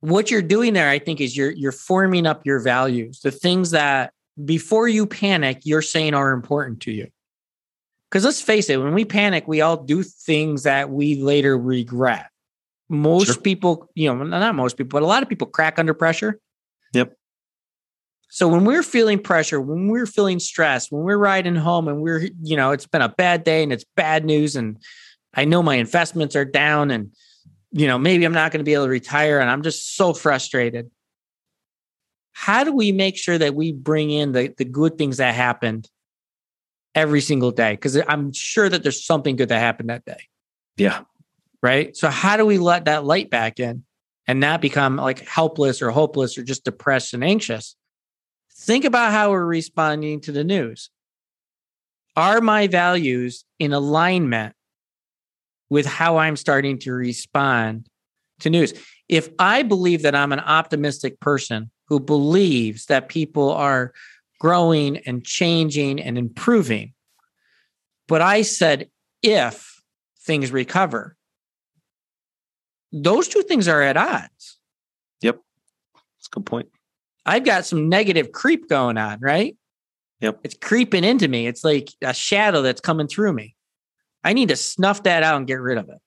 What 0.00 0.30
you're 0.30 0.42
doing 0.42 0.74
there, 0.74 0.90
I 0.90 0.98
think, 0.98 1.20
is 1.20 1.36
you're 1.36 1.52
you're 1.52 1.72
forming 1.72 2.26
up 2.26 2.44
your 2.44 2.60
values, 2.60 3.20
the 3.20 3.30
things 3.30 3.70
that 3.70 4.12
before 4.44 4.88
you 4.88 5.06
panic, 5.06 5.60
you're 5.64 5.82
saying 5.82 6.14
are 6.14 6.32
important 6.32 6.80
to 6.80 6.92
you. 6.92 7.08
Because 8.14 8.24
let's 8.24 8.40
face 8.40 8.70
it, 8.70 8.76
when 8.76 8.94
we 8.94 9.04
panic, 9.04 9.48
we 9.48 9.60
all 9.60 9.76
do 9.76 10.04
things 10.04 10.62
that 10.62 10.88
we 10.88 11.20
later 11.20 11.58
regret. 11.58 12.30
Most 12.88 13.26
Sure. 13.26 13.42
people, 13.42 13.90
you 13.96 14.06
know, 14.06 14.22
not 14.22 14.54
most 14.54 14.76
people, 14.76 15.00
but 15.00 15.04
a 15.04 15.08
lot 15.08 15.24
of 15.24 15.28
people 15.28 15.48
crack 15.48 15.80
under 15.80 15.94
pressure. 15.94 16.38
Yep. 16.92 17.16
So 18.28 18.46
when 18.46 18.64
we're 18.64 18.84
feeling 18.84 19.18
pressure, 19.18 19.60
when 19.60 19.88
we're 19.88 20.06
feeling 20.06 20.38
stress, 20.38 20.92
when 20.92 21.02
we're 21.02 21.18
riding 21.18 21.56
home 21.56 21.88
and 21.88 22.00
we're, 22.00 22.28
you 22.40 22.56
know, 22.56 22.70
it's 22.70 22.86
been 22.86 23.02
a 23.02 23.08
bad 23.08 23.42
day 23.42 23.64
and 23.64 23.72
it's 23.72 23.84
bad 23.96 24.24
news 24.24 24.54
and 24.54 24.78
I 25.34 25.44
know 25.44 25.60
my 25.60 25.74
investments 25.74 26.36
are 26.36 26.44
down 26.44 26.92
and, 26.92 27.10
you 27.72 27.88
know, 27.88 27.98
maybe 27.98 28.24
I'm 28.24 28.32
not 28.32 28.52
going 28.52 28.60
to 28.60 28.64
be 28.64 28.74
able 28.74 28.84
to 28.84 28.90
retire 28.90 29.40
and 29.40 29.50
I'm 29.50 29.62
just 29.62 29.96
so 29.96 30.12
frustrated. 30.12 30.88
How 32.30 32.62
do 32.62 32.72
we 32.72 32.92
make 32.92 33.16
sure 33.16 33.38
that 33.38 33.56
we 33.56 33.72
bring 33.72 34.12
in 34.12 34.30
the, 34.30 34.54
the 34.56 34.64
good 34.64 34.98
things 34.98 35.16
that 35.16 35.34
happened 35.34 35.90
every 36.94 37.20
single 37.20 37.50
day? 37.50 37.72
Because 37.72 38.00
I'm 38.08 38.32
sure 38.32 38.68
that 38.68 38.82
there's 38.82 39.04
something 39.04 39.36
good 39.36 39.48
that 39.48 39.58
happened 39.58 39.90
that 39.90 40.04
day 40.04 40.28
Yeah. 40.76 41.02
right? 41.62 41.96
So 41.96 42.08
how 42.08 42.36
do 42.36 42.46
we 42.46 42.58
let 42.58 42.84
that 42.86 43.04
light 43.04 43.30
back 43.30 43.58
in 43.60 43.84
and 44.26 44.40
not 44.40 44.60
become 44.60 44.96
like 44.96 45.20
helpless 45.26 45.82
or 45.82 45.90
hopeless 45.90 46.36
or 46.38 46.42
just 46.42 46.64
depressed 46.64 47.14
and 47.14 47.24
anxious? 47.24 47.76
Think 48.56 48.84
about 48.84 49.12
how 49.12 49.30
we're 49.30 49.44
responding 49.44 50.20
to 50.22 50.32
the 50.32 50.44
news. 50.44 50.90
Are 52.16 52.40
my 52.40 52.68
values 52.68 53.44
in 53.58 53.72
alignment 53.72 54.54
with 55.68 55.84
how 55.86 56.18
I'm 56.18 56.36
starting 56.36 56.78
to 56.80 56.92
respond 56.92 57.88
to 58.40 58.50
news? 58.50 58.72
If 59.08 59.28
I 59.38 59.62
believe 59.62 60.02
that 60.02 60.14
I'm 60.14 60.32
an 60.32 60.40
optimistic 60.40 61.18
person 61.20 61.70
who 61.88 61.98
believes 62.00 62.86
that 62.86 63.08
people 63.08 63.50
are 63.50 63.92
growing 64.44 64.98
and 65.06 65.24
changing 65.24 65.98
and 65.98 66.18
improving, 66.18 66.92
but 68.06 68.20
I 68.20 68.42
said 68.42 68.90
if 69.22 69.80
things 70.20 70.52
recover, 70.52 71.16
those 72.92 73.26
two 73.26 73.40
things 73.40 73.68
are 73.68 73.80
at 73.80 73.96
odds. 73.96 74.58
Yep. 75.22 75.40
That's 75.94 76.26
a 76.26 76.30
good 76.30 76.44
point. 76.44 76.68
I've 77.24 77.46
got 77.46 77.64
some 77.64 77.88
negative 77.88 78.32
creep 78.32 78.68
going 78.68 78.98
on, 78.98 79.18
right? 79.20 79.56
Yep. 80.20 80.40
It's 80.44 80.56
creeping 80.60 81.04
into 81.04 81.26
me. 81.26 81.46
It's 81.46 81.64
like 81.64 81.88
a 82.02 82.12
shadow 82.12 82.60
that's 82.60 82.82
coming 82.82 83.08
through 83.08 83.32
me. 83.32 83.56
I 84.24 84.34
need 84.34 84.50
to 84.50 84.56
snuff 84.56 85.04
that 85.04 85.22
out 85.22 85.38
and 85.38 85.46
get 85.46 85.62
rid 85.62 85.78
of 85.78 85.88
it. 85.88 85.98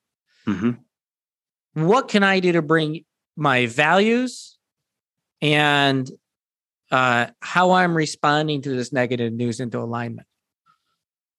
hmm 0.44 0.70
What 1.72 2.06
can 2.06 2.22
I 2.22 2.38
do 2.38 2.52
to 2.52 2.62
bring 2.62 3.04
my 3.34 3.66
values 3.66 4.56
and 5.42 6.08
uh, 6.90 7.26
how 7.40 7.72
I'm 7.72 7.96
responding 7.96 8.62
to 8.62 8.70
this 8.70 8.92
negative 8.92 9.32
news 9.32 9.60
into 9.60 9.78
alignment? 9.78 10.26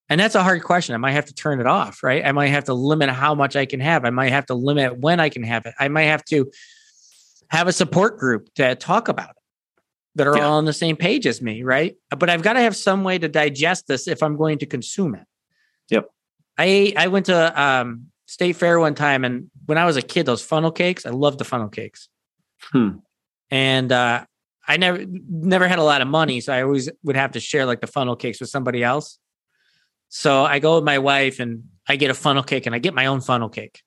And 0.08 0.20
that's 0.20 0.34
a 0.34 0.42
hard 0.42 0.64
question. 0.64 0.94
I 0.94 0.98
might 0.98 1.12
have 1.12 1.26
to 1.26 1.34
turn 1.34 1.60
it 1.60 1.66
off, 1.66 2.02
right? 2.02 2.26
I 2.26 2.32
might 2.32 2.48
have 2.48 2.64
to 2.64 2.74
limit 2.74 3.10
how 3.10 3.34
much 3.34 3.54
I 3.54 3.64
can 3.64 3.78
have. 3.78 4.04
I 4.04 4.10
might 4.10 4.32
have 4.32 4.46
to 4.46 4.54
limit 4.54 4.98
when 4.98 5.20
I 5.20 5.28
can 5.28 5.44
have 5.44 5.66
it. 5.66 5.74
I 5.78 5.86
might 5.86 6.04
have 6.04 6.24
to 6.26 6.50
have 7.48 7.68
a 7.68 7.72
support 7.72 8.18
group 8.18 8.52
to 8.54 8.74
talk 8.74 9.08
about 9.08 9.30
it 9.30 9.36
that 10.16 10.26
are 10.26 10.36
yeah. 10.36 10.46
all 10.46 10.58
on 10.58 10.64
the 10.64 10.72
same 10.72 10.96
page 10.96 11.26
as 11.26 11.40
me, 11.40 11.62
right? 11.62 11.96
But 12.16 12.28
I've 12.28 12.42
got 12.42 12.54
to 12.54 12.60
have 12.60 12.74
some 12.74 13.04
way 13.04 13.18
to 13.18 13.28
digest 13.28 13.86
this 13.86 14.08
if 14.08 14.22
I'm 14.22 14.36
going 14.36 14.58
to 14.58 14.66
consume 14.66 15.14
it. 15.14 15.24
Yep. 15.90 16.08
I 16.58 16.92
I 16.96 17.06
went 17.06 17.26
to 17.26 17.62
um, 17.62 18.06
State 18.26 18.56
Fair 18.56 18.80
one 18.80 18.96
time, 18.96 19.24
and 19.24 19.50
when 19.66 19.78
I 19.78 19.84
was 19.84 19.96
a 19.96 20.02
kid, 20.02 20.26
those 20.26 20.42
funnel 20.42 20.72
cakes, 20.72 21.06
I 21.06 21.10
loved 21.10 21.38
the 21.38 21.44
funnel 21.44 21.68
cakes. 21.68 22.08
Hmm. 22.72 22.98
And 23.50 23.92
uh, 23.92 24.24
I 24.70 24.76
never 24.76 25.04
never 25.28 25.66
had 25.66 25.80
a 25.80 25.82
lot 25.82 26.00
of 26.00 26.06
money, 26.06 26.40
so 26.40 26.52
I 26.52 26.62
always 26.62 26.88
would 27.02 27.16
have 27.16 27.32
to 27.32 27.40
share 27.40 27.66
like 27.66 27.80
the 27.80 27.88
funnel 27.88 28.14
cakes 28.14 28.40
with 28.40 28.50
somebody 28.50 28.84
else. 28.84 29.18
So 30.10 30.44
I 30.44 30.60
go 30.60 30.76
with 30.76 30.84
my 30.84 30.98
wife 30.98 31.40
and 31.40 31.64
I 31.88 31.96
get 31.96 32.10
a 32.10 32.14
funnel 32.14 32.44
cake 32.44 32.66
and 32.66 32.74
I 32.74 32.78
get 32.78 32.94
my 32.94 33.06
own 33.06 33.20
funnel 33.20 33.48
cake. 33.48 33.82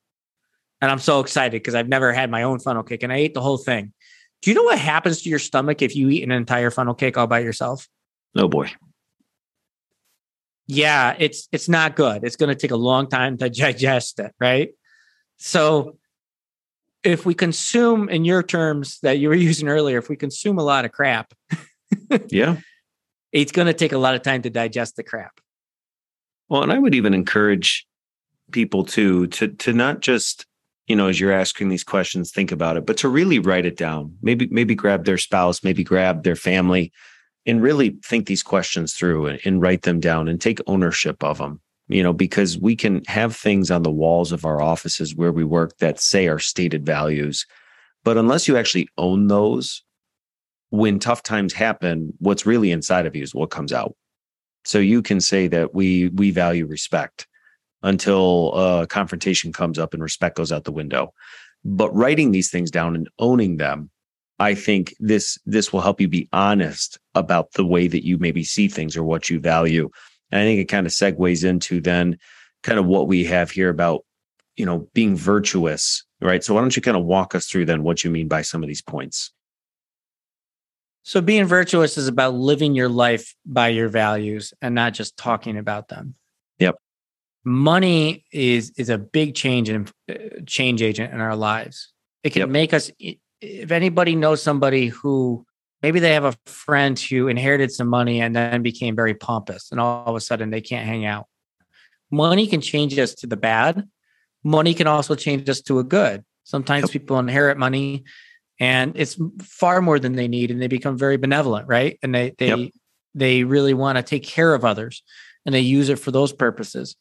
And 0.81 0.91
I'm 0.91 0.99
so 0.99 1.21
excited 1.21 1.53
because 1.53 1.73
I've 1.73 1.87
never 1.87 2.11
had 2.11 2.29
my 2.29 2.43
own 2.43 2.59
funnel 2.59 2.83
cake 2.83 3.01
and 3.01 3.13
I 3.13 3.15
ate 3.15 3.33
the 3.33 3.39
whole 3.39 3.57
thing. 3.57 3.93
Do 4.41 4.51
you 4.51 4.55
know 4.55 4.63
what 4.63 4.77
happens 4.77 5.21
to 5.21 5.29
your 5.29 5.39
stomach 5.39 5.81
if 5.81 5.95
you 5.95 6.09
eat 6.09 6.23
an 6.23 6.31
entire 6.31 6.69
funnel 6.69 6.95
cake 6.95 7.17
all 7.17 7.27
by 7.27 7.39
yourself? 7.39 7.87
Oh 8.35 8.49
boy. 8.49 8.69
Yeah, 10.67 11.15
it's 11.17 11.47
it's 11.53 11.69
not 11.69 11.95
good. 11.95 12.25
It's 12.25 12.35
going 12.35 12.49
to 12.49 12.55
take 12.55 12.71
a 12.71 12.75
long 12.75 13.07
time 13.07 13.37
to 13.37 13.49
digest 13.61 14.19
it, 14.19 14.33
right? 14.37 14.71
So 15.37 15.97
if 17.03 17.25
we 17.25 17.33
consume 17.33 18.09
in 18.09 18.25
your 18.25 18.43
terms 18.43 18.99
that 19.01 19.19
you 19.19 19.29
were 19.29 19.35
using 19.49 19.67
earlier, 19.67 19.97
if 19.97 20.09
we 20.09 20.15
consume 20.15 20.57
a 20.57 20.63
lot 20.63 20.85
of 20.85 20.91
crap, 20.91 21.33
yeah. 22.27 22.57
It's 23.31 23.51
going 23.51 23.65
to 23.65 23.73
take 23.73 23.93
a 23.93 23.97
lot 23.97 24.13
of 24.13 24.21
time 24.21 24.43
to 24.43 24.49
digest 24.51 24.95
the 24.95 25.03
crap. 25.03 25.39
Well, 26.49 26.61
and 26.61 26.71
I 26.71 26.77
would 26.77 26.93
even 26.93 27.15
encourage 27.15 27.87
people 28.51 28.83
to 28.85 29.27
to 29.27 29.47
to 29.47 29.73
not 29.73 30.01
just 30.01 30.45
you 30.87 30.95
know 30.95 31.07
as 31.07 31.19
you're 31.19 31.31
asking 31.31 31.69
these 31.69 31.83
questions 31.83 32.31
think 32.31 32.51
about 32.51 32.77
it 32.77 32.85
but 32.85 32.97
to 32.97 33.07
really 33.07 33.39
write 33.39 33.65
it 33.65 33.77
down 33.77 34.15
maybe 34.21 34.47
maybe 34.51 34.75
grab 34.75 35.05
their 35.05 35.17
spouse 35.17 35.63
maybe 35.63 35.83
grab 35.83 36.23
their 36.23 36.35
family 36.35 36.91
and 37.45 37.61
really 37.61 37.97
think 38.05 38.27
these 38.27 38.43
questions 38.43 38.93
through 38.93 39.25
and, 39.27 39.39
and, 39.43 39.61
write 39.61 39.81
them 39.81 39.99
down 39.99 40.27
and 40.27 40.39
take 40.39 40.59
ownership 40.67 41.23
of 41.23 41.37
them 41.37 41.61
you 41.93 42.03
know 42.03 42.13
because 42.13 42.57
we 42.57 42.75
can 42.75 43.01
have 43.07 43.35
things 43.35 43.71
on 43.71 43.83
the 43.83 43.91
walls 43.91 44.31
of 44.31 44.45
our 44.45 44.61
offices 44.61 45.15
where 45.15 45.31
we 45.31 45.43
work 45.43 45.77
that 45.77 45.99
say 45.99 46.27
our 46.27 46.39
stated 46.39 46.85
values 46.85 47.45
but 48.03 48.17
unless 48.17 48.47
you 48.47 48.57
actually 48.57 48.87
own 48.97 49.27
those 49.27 49.83
when 50.69 50.99
tough 50.99 51.23
times 51.23 51.53
happen 51.53 52.13
what's 52.19 52.45
really 52.45 52.71
inside 52.71 53.05
of 53.05 53.15
you 53.15 53.23
is 53.23 53.35
what 53.35 53.51
comes 53.51 53.71
out 53.71 53.95
so 54.65 54.79
you 54.79 55.01
can 55.01 55.19
say 55.19 55.47
that 55.47 55.73
we 55.73 56.09
we 56.09 56.31
value 56.31 56.65
respect 56.65 57.27
until 57.83 58.53
a 58.53 58.87
confrontation 58.87 59.51
comes 59.51 59.77
up 59.77 59.93
and 59.93 60.01
respect 60.01 60.37
goes 60.37 60.51
out 60.51 60.63
the 60.63 60.71
window. 60.71 61.13
But 61.65 61.93
writing 61.93 62.31
these 62.31 62.49
things 62.49 62.71
down 62.71 62.95
and 62.95 63.09
owning 63.19 63.57
them, 63.57 63.89
I 64.39 64.55
think 64.55 64.95
this 64.99 65.37
this 65.45 65.71
will 65.71 65.81
help 65.81 66.01
you 66.01 66.07
be 66.07 66.27
honest 66.33 66.97
about 67.13 67.51
the 67.53 67.65
way 67.65 67.87
that 67.87 68.05
you 68.05 68.17
maybe 68.17 68.43
see 68.43 68.67
things 68.67 68.97
or 68.97 69.03
what 69.03 69.29
you 69.29 69.39
value. 69.39 69.89
And 70.33 70.41
I 70.41 70.45
think 70.45 70.59
it 70.59 70.65
kind 70.65 70.87
of 70.87 70.91
segues 70.91 71.47
into 71.47 71.79
then 71.79 72.17
kind 72.63 72.79
of 72.79 72.87
what 72.87 73.07
we 73.07 73.23
have 73.25 73.51
here 73.51 73.69
about 73.69 74.03
you 74.55 74.65
know 74.65 74.89
being 74.95 75.15
virtuous, 75.15 76.03
right? 76.21 76.43
So 76.43 76.55
why 76.55 76.61
don't 76.61 76.75
you 76.75 76.81
kind 76.81 76.97
of 76.97 77.05
walk 77.05 77.35
us 77.35 77.45
through 77.45 77.65
then 77.65 77.83
what 77.83 78.03
you 78.03 78.09
mean 78.09 78.27
by 78.27 78.41
some 78.41 78.63
of 78.63 78.67
these 78.67 78.81
points? 78.81 79.31
So 81.03 81.21
being 81.21 81.45
virtuous 81.45 81.99
is 81.99 82.07
about 82.07 82.33
living 82.33 82.73
your 82.73 82.89
life 82.89 83.35
by 83.45 83.67
your 83.67 83.89
values 83.89 84.55
and 84.59 84.73
not 84.73 84.93
just 84.95 85.17
talking 85.17 85.55
about 85.55 85.89
them. 85.89 86.15
Yep. 86.57 86.77
Money 87.45 88.25
is 88.31 88.71
is 88.75 88.89
a 88.89 88.97
big 88.97 89.35
change 89.35 89.69
and 89.69 89.91
uh, 90.09 90.15
change 90.47 90.81
agent 90.81 91.13
in 91.13 91.19
our 91.19 91.35
lives. 91.35 91.93
It 92.23 92.31
can 92.31 92.39
yep. 92.39 92.49
make 92.49 92.73
us 92.73 92.89
if 93.39 93.71
anybody 93.71 94.15
knows 94.15 94.41
somebody 94.41 94.87
who 94.87 95.45
maybe 95.83 95.99
they 95.99 96.13
have 96.13 96.23
a 96.23 96.35
friend 96.45 96.97
who 96.97 97.27
inherited 97.27 97.71
some 97.71 97.87
money 97.87 98.21
and 98.21 98.35
then 98.35 98.63
became 98.63 98.95
very 98.95 99.13
pompous 99.13 99.69
and 99.69 99.79
all 99.79 100.07
of 100.07 100.15
a 100.15 100.21
sudden 100.21 100.49
they 100.49 100.61
can't 100.61 100.87
hang 100.87 101.05
out. 101.05 101.27
Money 102.09 102.47
can 102.47 102.61
change 102.61 102.97
us 102.97 103.13
to 103.15 103.27
the 103.27 103.37
bad. 103.37 103.87
Money 104.43 104.73
can 104.73 104.87
also 104.87 105.13
change 105.13 105.47
us 105.49 105.61
to 105.61 105.79
a 105.79 105.83
good. 105.83 106.23
Sometimes 106.43 106.89
people 106.89 107.19
inherit 107.19 107.57
money 107.57 108.03
and 108.59 108.93
it's 108.95 109.17
far 109.41 109.81
more 109.81 109.99
than 109.99 110.13
they 110.13 110.27
need 110.27 110.51
and 110.51 110.61
they 110.61 110.67
become 110.67 110.97
very 110.97 111.17
benevolent 111.17 111.67
right 111.67 111.97
and 112.03 112.13
they 112.13 112.33
they 112.37 112.47
yep. 112.47 112.71
they 113.15 113.43
really 113.43 113.73
want 113.73 113.97
to 113.97 114.03
take 114.03 114.23
care 114.23 114.53
of 114.53 114.63
others 114.63 115.03
and 115.45 115.53
they 115.53 115.59
use 115.59 115.89
it 115.89 115.99
for 115.99 116.11
those 116.11 116.31
purposes 116.31 116.95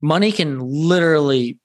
money 0.00 0.32
can 0.32 0.58
literally 0.60 1.58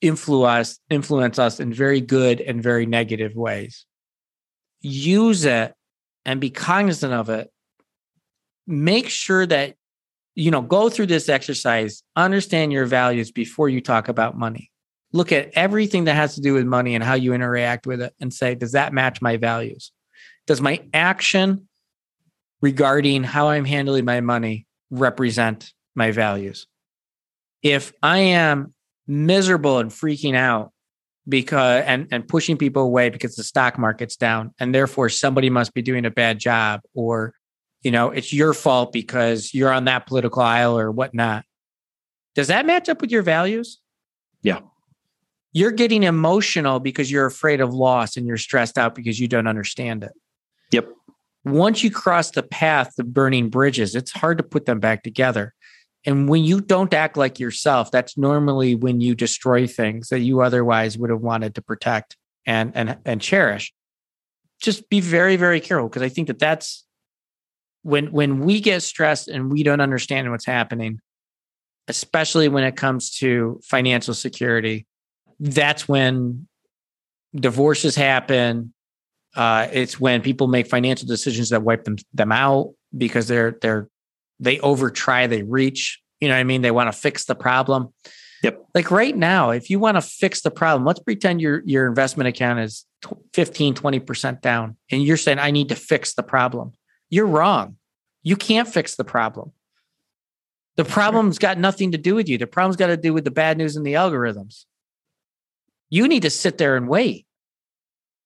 influence 0.00 0.80
influence 0.90 1.38
us 1.38 1.60
in 1.60 1.72
very 1.72 2.00
good 2.00 2.40
and 2.40 2.62
very 2.62 2.86
negative 2.86 3.34
ways 3.34 3.86
use 4.80 5.44
it 5.44 5.74
and 6.28 6.40
be 6.40 6.50
cognizant 6.50 7.12
of 7.12 7.30
it 7.30 7.50
make 8.66 9.08
sure 9.08 9.46
that 9.46 9.74
you 10.34 10.50
know 10.50 10.62
go 10.62 10.88
through 10.88 11.06
this 11.06 11.28
exercise 11.28 12.02
understand 12.14 12.72
your 12.72 12.86
values 12.86 13.32
before 13.32 13.68
you 13.68 13.80
talk 13.80 14.08
about 14.08 14.36
money 14.36 14.70
look 15.12 15.32
at 15.32 15.50
everything 15.54 16.04
that 16.04 16.14
has 16.14 16.34
to 16.34 16.40
do 16.40 16.54
with 16.54 16.66
money 16.66 16.94
and 16.94 17.02
how 17.02 17.14
you 17.14 17.32
interact 17.32 17.86
with 17.86 18.00
it 18.00 18.14
and 18.20 18.32
say, 18.32 18.54
does 18.54 18.72
that 18.72 18.92
match 18.92 19.22
my 19.22 19.36
values? 19.36 19.92
Does 20.46 20.60
my 20.60 20.82
action 20.92 21.68
regarding 22.60 23.24
how 23.24 23.48
I'm 23.48 23.64
handling 23.64 24.04
my 24.04 24.20
money 24.20 24.66
represent 24.90 25.72
my 25.94 26.10
values? 26.10 26.66
If 27.62 27.92
I 28.02 28.18
am 28.18 28.74
miserable 29.06 29.78
and 29.78 29.90
freaking 29.90 30.34
out 30.34 30.72
because 31.28 31.84
and 31.86 32.08
and 32.10 32.26
pushing 32.26 32.56
people 32.56 32.82
away 32.82 33.10
because 33.10 33.36
the 33.36 33.44
stock 33.44 33.78
market's 33.78 34.16
down 34.16 34.52
and 34.58 34.74
therefore 34.74 35.08
somebody 35.08 35.50
must 35.50 35.74
be 35.74 35.82
doing 35.82 36.04
a 36.04 36.10
bad 36.10 36.38
job 36.38 36.80
or 36.94 37.34
you 37.82 37.90
know 37.90 38.10
it's 38.10 38.32
your 38.32 38.54
fault 38.54 38.92
because 38.92 39.52
you're 39.52 39.72
on 39.72 39.84
that 39.84 40.06
political 40.06 40.42
aisle 40.42 40.78
or 40.78 40.90
whatnot 40.90 41.44
does 42.34 42.48
that 42.48 42.66
match 42.66 42.88
up 42.88 43.00
with 43.00 43.10
your 43.10 43.22
values 43.22 43.78
yeah 44.42 44.60
you're 45.52 45.72
getting 45.72 46.02
emotional 46.02 46.78
because 46.78 47.10
you're 47.10 47.26
afraid 47.26 47.60
of 47.60 47.72
loss 47.72 48.16
and 48.16 48.26
you're 48.26 48.36
stressed 48.36 48.78
out 48.78 48.94
because 48.94 49.18
you 49.18 49.28
don't 49.28 49.46
understand 49.46 50.04
it. 50.04 50.12
Yep. 50.70 50.90
Once 51.44 51.82
you 51.82 51.90
cross 51.90 52.30
the 52.30 52.42
path 52.42 52.98
of 52.98 53.12
burning 53.14 53.48
bridges, 53.48 53.94
it's 53.94 54.12
hard 54.12 54.38
to 54.38 54.44
put 54.44 54.66
them 54.66 54.80
back 54.80 55.02
together. 55.02 55.54
And 56.04 56.28
when 56.28 56.44
you 56.44 56.60
don't 56.60 56.94
act 56.94 57.16
like 57.16 57.40
yourself, 57.40 57.90
that's 57.90 58.16
normally 58.16 58.74
when 58.74 59.00
you 59.00 59.14
destroy 59.14 59.66
things 59.66 60.08
that 60.08 60.20
you 60.20 60.40
otherwise 60.40 60.96
would 60.96 61.10
have 61.10 61.20
wanted 61.20 61.54
to 61.56 61.62
protect 61.62 62.16
and 62.46 62.72
and 62.74 62.98
and 63.04 63.20
cherish. 63.20 63.72
Just 64.60 64.88
be 64.88 65.00
very 65.00 65.36
very 65.36 65.60
careful 65.60 65.88
because 65.88 66.02
I 66.02 66.08
think 66.08 66.28
that 66.28 66.38
that's 66.38 66.86
when 67.82 68.12
when 68.12 68.40
we 68.40 68.60
get 68.60 68.82
stressed 68.82 69.28
and 69.28 69.52
we 69.52 69.62
don't 69.62 69.80
understand 69.80 70.30
what's 70.30 70.46
happening, 70.46 71.00
especially 71.88 72.48
when 72.48 72.64
it 72.64 72.76
comes 72.76 73.10
to 73.18 73.60
financial 73.64 74.14
security, 74.14 74.86
that's 75.40 75.88
when 75.88 76.46
divorces 77.34 77.94
happen. 77.94 78.72
Uh, 79.36 79.68
it's 79.72 80.00
when 80.00 80.22
people 80.22 80.48
make 80.48 80.68
financial 80.68 81.06
decisions 81.06 81.50
that 81.50 81.62
wipe 81.62 81.84
them 81.84 81.96
them 82.14 82.32
out 82.32 82.72
because 82.96 83.28
they're 83.28 83.56
they're 83.60 83.88
they 84.40 84.60
over 84.60 84.90
try, 84.90 85.26
they 85.26 85.42
reach. 85.42 86.00
You 86.20 86.28
know 86.28 86.34
what 86.34 86.40
I 86.40 86.44
mean? 86.44 86.62
They 86.62 86.70
want 86.70 86.92
to 86.92 86.98
fix 86.98 87.24
the 87.26 87.34
problem. 87.34 87.92
Yep. 88.42 88.66
Like 88.74 88.90
right 88.90 89.16
now, 89.16 89.50
if 89.50 89.68
you 89.68 89.78
want 89.78 89.96
to 89.96 90.00
fix 90.00 90.42
the 90.42 90.50
problem, 90.50 90.84
let's 90.84 91.00
pretend 91.00 91.40
your 91.40 91.62
your 91.64 91.86
investment 91.86 92.28
account 92.28 92.60
is 92.60 92.84
15, 93.34 93.74
20% 93.74 94.40
down 94.40 94.76
and 94.90 95.02
you're 95.02 95.16
saying 95.16 95.38
I 95.38 95.50
need 95.50 95.68
to 95.70 95.76
fix 95.76 96.14
the 96.14 96.22
problem. 96.22 96.72
You're 97.10 97.26
wrong. 97.26 97.76
You 98.22 98.36
can't 98.36 98.68
fix 98.68 98.96
the 98.96 99.04
problem. 99.04 99.52
The 100.76 100.84
problem's 100.84 101.38
got 101.38 101.58
nothing 101.58 101.92
to 101.92 101.98
do 101.98 102.14
with 102.14 102.28
you. 102.28 102.38
The 102.38 102.46
problem's 102.46 102.76
got 102.76 102.88
to 102.88 102.96
do 102.96 103.12
with 103.12 103.24
the 103.24 103.32
bad 103.32 103.58
news 103.58 103.74
and 103.74 103.84
the 103.84 103.94
algorithms 103.94 104.64
you 105.90 106.08
need 106.08 106.22
to 106.22 106.30
sit 106.30 106.58
there 106.58 106.76
and 106.76 106.88
wait 106.88 107.26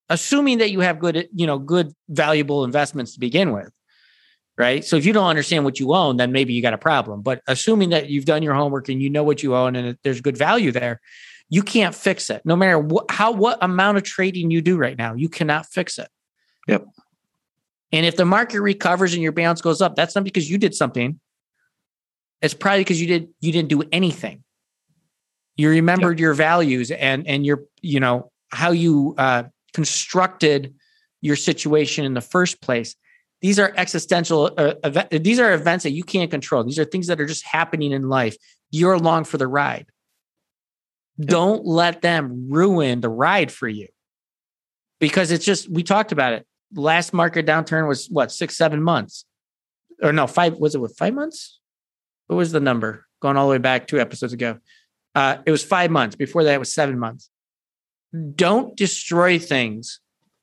assuming 0.08 0.58
that 0.58 0.70
you 0.70 0.80
have 0.80 0.98
good 0.98 1.28
you 1.34 1.46
know 1.46 1.58
good 1.58 1.92
valuable 2.08 2.64
investments 2.64 3.14
to 3.14 3.20
begin 3.20 3.52
with 3.52 3.70
right? 4.58 4.84
So 4.84 4.96
if 4.96 5.04
you 5.04 5.12
don't 5.12 5.26
understand 5.26 5.64
what 5.64 5.80
you 5.80 5.94
own 5.94 6.16
then 6.16 6.32
maybe 6.32 6.52
you 6.52 6.62
got 6.62 6.74
a 6.74 6.78
problem. 6.78 7.22
But 7.22 7.42
assuming 7.46 7.90
that 7.90 8.08
you've 8.08 8.24
done 8.24 8.42
your 8.42 8.54
homework 8.54 8.88
and 8.88 9.02
you 9.02 9.10
know 9.10 9.24
what 9.24 9.42
you 9.42 9.54
own 9.56 9.76
and 9.76 9.96
there's 10.02 10.20
good 10.20 10.36
value 10.36 10.72
there 10.72 11.00
you 11.48 11.62
can't 11.62 11.94
fix 11.94 12.30
it. 12.30 12.40
No 12.46 12.56
matter 12.56 12.78
what 12.78 13.10
how 13.10 13.32
what 13.32 13.58
amount 13.60 13.98
of 13.98 14.04
trading 14.04 14.50
you 14.50 14.62
do 14.62 14.76
right 14.76 14.96
now 14.96 15.14
you 15.14 15.28
cannot 15.28 15.66
fix 15.66 15.98
it. 15.98 16.08
Yep. 16.68 16.86
And 17.92 18.06
if 18.06 18.16
the 18.16 18.24
market 18.24 18.60
recovers 18.62 19.12
and 19.12 19.22
your 19.22 19.32
balance 19.32 19.60
goes 19.60 19.80
up 19.80 19.96
that's 19.96 20.14
not 20.14 20.24
because 20.24 20.50
you 20.50 20.58
did 20.58 20.74
something. 20.74 21.20
It's 22.40 22.54
probably 22.54 22.80
because 22.80 23.00
you 23.00 23.06
did 23.06 23.28
you 23.40 23.52
didn't 23.52 23.68
do 23.68 23.82
anything. 23.92 24.42
You 25.56 25.68
remembered 25.68 26.18
yep. 26.18 26.22
your 26.22 26.34
values 26.34 26.90
and 26.90 27.26
and 27.26 27.46
your 27.46 27.64
you 27.80 28.00
know 28.00 28.32
how 28.52 28.70
you 28.70 29.14
uh, 29.18 29.44
constructed 29.72 30.74
your 31.20 31.36
situation 31.36 32.04
in 32.04 32.14
the 32.14 32.20
first 32.20 32.60
place. 32.60 32.94
These 33.42 33.58
are 33.58 33.74
existential 33.76 34.52
uh, 34.56 34.74
event, 34.84 35.10
these 35.10 35.40
are 35.40 35.52
events 35.52 35.82
that 35.82 35.90
you 35.90 36.04
can't 36.04 36.30
control. 36.30 36.62
These 36.62 36.78
are 36.78 36.84
things 36.84 37.08
that 37.08 37.20
are 37.20 37.26
just 37.26 37.44
happening 37.44 37.90
in 37.90 38.08
life. 38.08 38.36
You're 38.70 38.92
along 38.92 39.24
for 39.24 39.36
the 39.36 39.48
ride. 39.48 39.86
Don't 41.20 41.66
let 41.66 42.02
them 42.02 42.46
ruin 42.50 43.00
the 43.00 43.08
ride 43.08 43.50
for 43.50 43.68
you. 43.68 43.88
Because 45.00 45.32
it's 45.32 45.44
just 45.44 45.68
we 45.68 45.82
talked 45.82 46.12
about 46.12 46.34
it. 46.34 46.46
Last 46.72 47.12
market 47.12 47.44
downturn 47.44 47.88
was 47.88 48.08
what, 48.08 48.30
6 48.30 48.56
7 48.56 48.80
months. 48.80 49.24
Or 50.00 50.12
no, 50.12 50.28
5 50.28 50.58
was 50.58 50.76
it 50.76 50.80
with 50.80 50.96
5 50.96 51.12
months? 51.12 51.58
What 52.28 52.36
was 52.36 52.52
the 52.52 52.60
number? 52.60 53.06
Going 53.20 53.36
all 53.36 53.48
the 53.48 53.50
way 53.50 53.58
back 53.58 53.88
2 53.88 53.98
episodes 53.98 54.32
ago. 54.32 54.58
Uh, 55.16 55.38
it 55.44 55.50
was 55.50 55.64
5 55.64 55.90
months. 55.90 56.14
Before 56.14 56.44
that 56.44 56.54
it 56.54 56.60
was 56.60 56.72
7 56.72 56.96
months. 56.96 57.28
Don't 58.36 58.76
destroy 58.76 59.40
things 59.40 59.98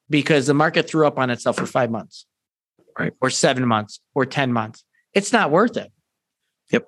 because 0.09 0.47
the 0.47 0.53
market 0.53 0.89
threw 0.89 1.07
up 1.07 1.17
on 1.17 1.29
itself 1.29 1.55
for 1.55 1.65
5 1.65 1.89
months 1.89 2.25
right? 2.99 3.13
Or 3.21 3.29
seven 3.29 3.65
months 3.65 3.99
or 4.13 4.25
10 4.25 4.51
months. 4.53 4.83
It's 5.13 5.33
not 5.33 5.51
worth 5.51 5.77
it. 5.77 5.91
Yep. 6.71 6.85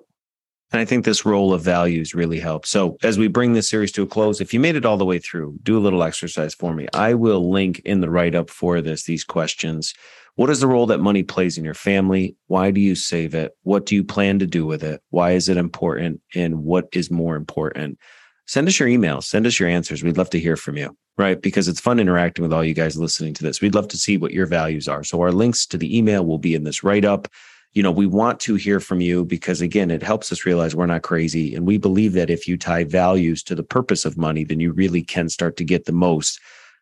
And 0.72 0.80
I 0.80 0.84
think 0.84 1.04
this 1.04 1.24
role 1.24 1.52
of 1.52 1.62
values 1.62 2.14
really 2.14 2.38
helps. 2.38 2.70
So 2.70 2.96
as 3.02 3.18
we 3.18 3.28
bring 3.28 3.52
this 3.52 3.68
series 3.68 3.92
to 3.92 4.02
a 4.02 4.06
close, 4.06 4.40
if 4.40 4.54
you 4.54 4.60
made 4.60 4.76
it 4.76 4.84
all 4.84 4.96
the 4.96 5.04
way 5.04 5.18
through, 5.18 5.58
do 5.62 5.76
a 5.76 5.80
little 5.80 6.02
exercise 6.02 6.54
for 6.54 6.74
me. 6.74 6.86
I 6.94 7.14
will 7.14 7.50
link 7.50 7.80
in 7.84 8.00
the 8.00 8.10
write 8.10 8.34
up 8.34 8.50
for 8.50 8.80
this, 8.80 9.04
these 9.04 9.24
questions. 9.24 9.94
What 10.36 10.50
is 10.50 10.60
the 10.60 10.66
role 10.66 10.86
that 10.86 10.98
money 10.98 11.22
plays 11.22 11.58
in 11.58 11.64
your 11.64 11.74
family? 11.74 12.36
Why 12.46 12.70
do 12.70 12.80
you 12.80 12.94
save 12.94 13.34
it? 13.34 13.52
What 13.64 13.86
do 13.86 13.94
you 13.94 14.04
plan 14.04 14.38
to 14.38 14.46
do 14.46 14.64
with 14.64 14.82
it? 14.82 15.02
Why 15.10 15.32
is 15.32 15.48
it 15.48 15.56
important? 15.56 16.20
And 16.34 16.64
what 16.64 16.88
is 16.92 17.10
more 17.10 17.36
important? 17.36 17.98
Send 18.46 18.66
us 18.66 18.78
your 18.78 18.88
emails, 18.88 19.24
send 19.24 19.46
us 19.46 19.60
your 19.60 19.68
answers. 19.68 20.02
We'd 20.02 20.16
love 20.16 20.30
to 20.30 20.40
hear 20.40 20.56
from 20.56 20.76
you 20.76 20.96
right? 21.18 21.40
Because 21.40 21.68
it's 21.68 21.80
fun 21.80 22.00
interacting 22.00 22.42
with 22.42 22.52
all 22.52 22.64
you 22.64 22.74
guys 22.74 22.96
listening 22.96 23.34
to 23.34 23.42
this. 23.42 23.60
We'd 23.60 23.74
love 23.74 23.88
to 23.88 23.96
see 23.96 24.16
what 24.16 24.32
your 24.32 24.46
values 24.46 24.88
are. 24.88 25.04
So 25.04 25.20
our 25.20 25.32
links 25.32 25.66
to 25.66 25.78
the 25.78 25.96
email 25.96 26.24
will 26.24 26.38
be 26.38 26.54
in 26.54 26.64
this 26.64 26.82
write 26.82 27.04
up. 27.04 27.28
You 27.72 27.82
know, 27.82 27.90
we 27.90 28.06
want 28.06 28.38
to 28.40 28.54
hear 28.54 28.80
from 28.80 29.00
you 29.00 29.24
because 29.24 29.60
again, 29.60 29.90
it 29.90 30.02
helps 30.02 30.30
us 30.30 30.44
realize 30.44 30.74
we're 30.74 30.86
not 30.86 31.02
crazy. 31.02 31.54
And 31.54 31.66
we 31.66 31.78
believe 31.78 32.12
that 32.14 32.30
if 32.30 32.46
you 32.46 32.58
tie 32.58 32.84
values 32.84 33.42
to 33.44 33.54
the 33.54 33.62
purpose 33.62 34.04
of 34.04 34.18
money, 34.18 34.44
then 34.44 34.60
you 34.60 34.72
really 34.72 35.02
can 35.02 35.28
start 35.28 35.56
to 35.56 35.64
get 35.64 35.86
the 35.86 35.92
most 35.92 36.38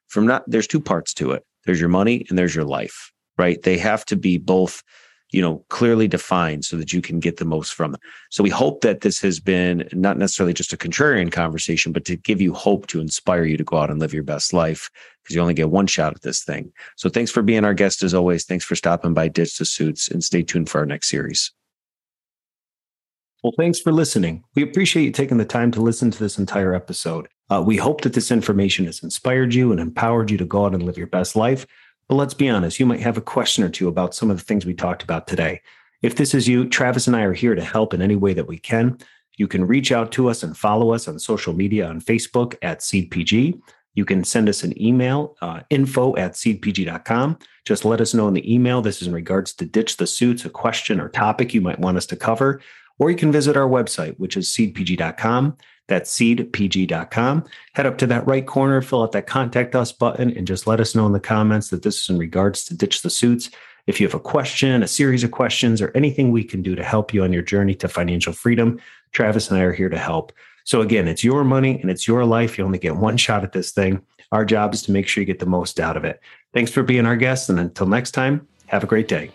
from 0.09 0.27
not, 0.27 0.43
there's 0.49 0.67
two 0.67 0.81
parts 0.81 1.15
to 1.15 1.31
it. 1.31 1.45
There's 1.65 1.81
your 1.81 1.89
money 1.89 2.27
and 2.29 2.37
there's 2.37 2.55
your 2.55 2.65
life, 2.65 3.13
right? 3.39 3.63
They 3.63 3.79
have 3.79 4.05
to 4.07 4.17
be 4.17 4.39
both 4.39 4.83
you 5.31 5.41
know, 5.41 5.65
clearly 5.69 6.09
defined 6.09 6.65
so 6.65 6.77
that 6.77 6.93
you 6.93 7.01
can 7.01 7.21
get 7.21 7.37
the 7.37 7.45
most 7.45 7.75
from 7.75 7.93
them. 7.93 8.01
So 8.31 8.43
we 8.43 8.51
hope 8.51 8.81
that 8.81 9.03
this 9.03 9.21
has 9.21 9.39
been 9.41 9.89
not 9.93 10.19
necessarily 10.19 10.53
just 10.53 10.73
a 10.73 10.77
contrarian 10.77 11.31
conversation, 11.31 11.93
but 11.93 12.05
to 12.07 12.17
give 12.17 12.41
you 12.41 12.53
hope 12.53 12.87
to 12.89 13.01
inspire 13.01 13.45
you 13.45 13.57
to 13.57 13.65
go 13.65 13.79
out 13.79 13.91
and 13.91 14.01
live 14.01 14.13
your 14.13 14.23
best 14.23 14.53
life 14.53 14.91
because 15.23 15.37
you 15.37 15.41
only 15.41 15.55
get 15.55 15.71
one 15.71 15.87
shot 15.87 16.15
at 16.15 16.23
this 16.23 16.43
thing. 16.43 16.73
So 16.97 17.09
thanks 17.09 17.31
for 17.31 17.43
being 17.43 17.65
our 17.65 17.75
guest 17.75 18.03
as 18.03 18.15
always. 18.15 18.45
Thanks 18.45 18.65
for 18.65 18.75
stopping 18.75 19.15
by 19.15 19.29
Ditch 19.29 19.59
the 19.59 19.65
Suits 19.65 20.09
and 20.09 20.25
stay 20.25 20.43
tuned 20.43 20.69
for 20.69 20.79
our 20.79 20.87
next 20.87 21.09
series. 21.09 21.53
Well, 23.43 23.55
thanks 23.57 23.81
for 23.81 23.91
listening. 23.91 24.45
We 24.55 24.63
appreciate 24.63 25.05
you 25.05 25.13
taking 25.13 25.39
the 25.39 25.47
time 25.47 25.71
to 25.73 25.81
listen 25.81 26.11
to 26.11 26.19
this 26.19 26.39
entire 26.39 26.75
episode. 26.75 27.29
Uh, 27.49 27.63
we 27.65 27.77
hope 27.77 28.03
that 28.03 28.13
this 28.13 28.31
information 28.31 28.85
has 28.85 29.03
inspired 29.03 29.55
you 29.55 29.73
and 29.73 29.81
empowered 29.81 30.31
you 30.31 30.37
to 30.39 30.45
go 30.45 30.67
out 30.67 30.75
and 30.75 30.83
live 30.83 30.99
your 30.99 31.07
best 31.07 31.35
life. 31.35 31.67
But 32.11 32.17
let's 32.17 32.35
be 32.35 32.49
honest, 32.49 32.81
you 32.81 32.87
might 32.87 32.99
have 32.99 33.17
a 33.17 33.21
question 33.21 33.63
or 33.63 33.69
two 33.69 33.87
about 33.87 34.17
some 34.17 34.33
of 34.33 34.37
the 34.37 34.43
things 34.43 34.67
we 34.67 34.75
talked 34.75 35.05
about 35.05 35.29
today. 35.29 35.61
If 36.03 36.17
this 36.17 36.35
is 36.35 36.49
you, 36.49 36.69
Travis 36.69 37.07
and 37.07 37.15
I 37.15 37.23
are 37.23 37.33
here 37.33 37.55
to 37.55 37.63
help 37.63 37.95
in 37.95 38.03
any 38.03 38.17
way 38.17 38.35
that 38.35 38.49
we 38.49 38.59
can. 38.59 38.99
You 39.37 39.47
can 39.47 39.65
reach 39.65 39.93
out 39.93 40.11
to 40.13 40.29
us 40.29 40.43
and 40.43 40.57
follow 40.57 40.93
us 40.93 41.07
on 41.07 41.21
social 41.21 41.55
media 41.55 41.87
on 41.87 42.01
Facebook 42.01 42.57
at 42.63 42.81
SeedPG. 42.81 43.61
You 43.95 44.05
can 44.05 44.25
send 44.25 44.49
us 44.49 44.65
an 44.65 44.77
email, 44.83 45.37
uh, 45.41 45.61
info 45.71 46.17
at 46.17 46.33
seedpg.com. 46.33 47.39
Just 47.65 47.85
let 47.85 48.01
us 48.01 48.13
know 48.13 48.27
in 48.27 48.35
the 48.35 48.53
email. 48.53 48.83
This 48.83 49.01
is 49.01 49.07
in 49.07 49.15
regards 49.15 49.53
to 49.55 49.65
Ditch 49.65 49.97
the 49.97 50.07
Suits, 50.09 50.45
a 50.45 50.51
question 50.51 51.01
or 51.01 51.09
topic 51.09 51.55
you 51.55 51.61
might 51.61 51.79
want 51.79 51.97
us 51.97 52.07
to 52.07 52.17
cover. 52.17 52.61
Or 52.99 53.13
you 53.13 53.17
can 53.17 53.31
visit 53.31 53.57
our 53.57 53.69
website, 53.69 54.19
which 54.19 54.37
is 54.37 54.49
seedpg.com. 54.49 55.57
That's 55.91 56.17
seedpg.com. 56.17 57.45
Head 57.75 57.87
up 57.87 57.99
to 57.99 58.07
that 58.07 58.25
right 58.25 58.47
corner, 58.47 58.81
fill 58.81 59.03
out 59.03 59.11
that 59.11 59.27
contact 59.27 59.75
us 59.75 59.91
button, 59.91 60.31
and 60.37 60.47
just 60.47 60.69
let 60.69 60.79
us 60.79 60.95
know 60.95 61.05
in 61.05 61.13
the 61.13 61.19
comments 61.19 61.71
that 61.71 61.83
this 61.83 62.01
is 62.01 62.09
in 62.09 62.17
regards 62.17 62.65
to 62.67 62.77
Ditch 62.77 63.03
the 63.03 63.11
Suits. 63.11 63.51
If 63.89 64.01
you 64.01 64.07
have 64.07 64.15
a 64.15 64.21
question, 64.21 64.85
a 64.85 64.89
series 64.89 65.25
of 65.25 65.33
questions, 65.33 65.83
or 65.83 65.91
anything 65.97 66.31
we 66.31 66.45
can 66.45 66.63
do 66.63 66.77
to 66.77 66.85
help 66.85 67.13
you 67.13 67.25
on 67.25 67.33
your 67.33 67.43
journey 67.43 67.75
to 67.75 67.89
financial 67.89 68.33
freedom, 68.33 68.79
Travis 69.11 69.51
and 69.51 69.59
I 69.59 69.63
are 69.63 69.73
here 69.73 69.89
to 69.89 69.99
help. 69.99 70.33
So, 70.63 70.81
again, 70.81 71.09
it's 71.09 71.25
your 71.25 71.43
money 71.43 71.81
and 71.81 71.91
it's 71.91 72.07
your 72.07 72.25
life. 72.25 72.57
You 72.57 72.65
only 72.65 72.79
get 72.79 72.95
one 72.95 73.17
shot 73.17 73.43
at 73.43 73.51
this 73.51 73.73
thing. 73.73 74.01
Our 74.31 74.45
job 74.45 74.73
is 74.75 74.83
to 74.83 74.93
make 74.93 75.09
sure 75.09 75.23
you 75.23 75.27
get 75.27 75.41
the 75.41 75.47
most 75.47 75.81
out 75.81 75.97
of 75.97 76.05
it. 76.05 76.21
Thanks 76.55 76.71
for 76.71 76.85
being 76.85 77.05
our 77.05 77.17
guest. 77.17 77.51
And 77.51 77.59
until 77.59 77.89
next 77.89 78.13
time, 78.13 78.47
have 78.69 78.85
a 78.85 78.87
great 78.87 79.09
day. 79.09 79.33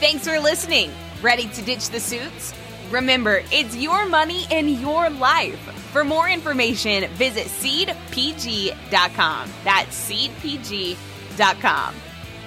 Thanks 0.00 0.26
for 0.26 0.40
listening. 0.40 0.92
Ready 1.20 1.46
to 1.48 1.60
ditch 1.60 1.90
the 1.90 2.00
suits? 2.00 2.54
Remember, 2.90 3.42
it's 3.50 3.76
your 3.76 4.06
money 4.06 4.46
and 4.50 4.70
your 4.70 5.10
life. 5.10 5.58
For 5.92 6.04
more 6.04 6.28
information, 6.28 7.08
visit 7.12 7.46
seedpg.com. 7.46 9.50
That's 9.64 10.10
seedpg.com. 10.10 11.94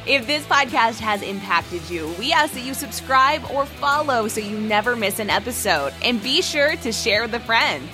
If 0.06 0.26
this 0.26 0.46
podcast 0.46 1.00
has 1.00 1.22
impacted 1.22 1.88
you, 1.90 2.14
we 2.18 2.32
ask 2.32 2.54
that 2.54 2.64
you 2.64 2.74
subscribe 2.74 3.44
or 3.52 3.66
follow 3.66 4.28
so 4.28 4.40
you 4.40 4.60
never 4.60 4.96
miss 4.96 5.20
an 5.20 5.30
episode. 5.30 5.94
And 6.04 6.24
be 6.24 6.42
sure 6.42 6.76
to 6.78 6.92
share 6.92 7.24
with 7.24 7.34
a 7.36 7.40
friend. 7.40 7.88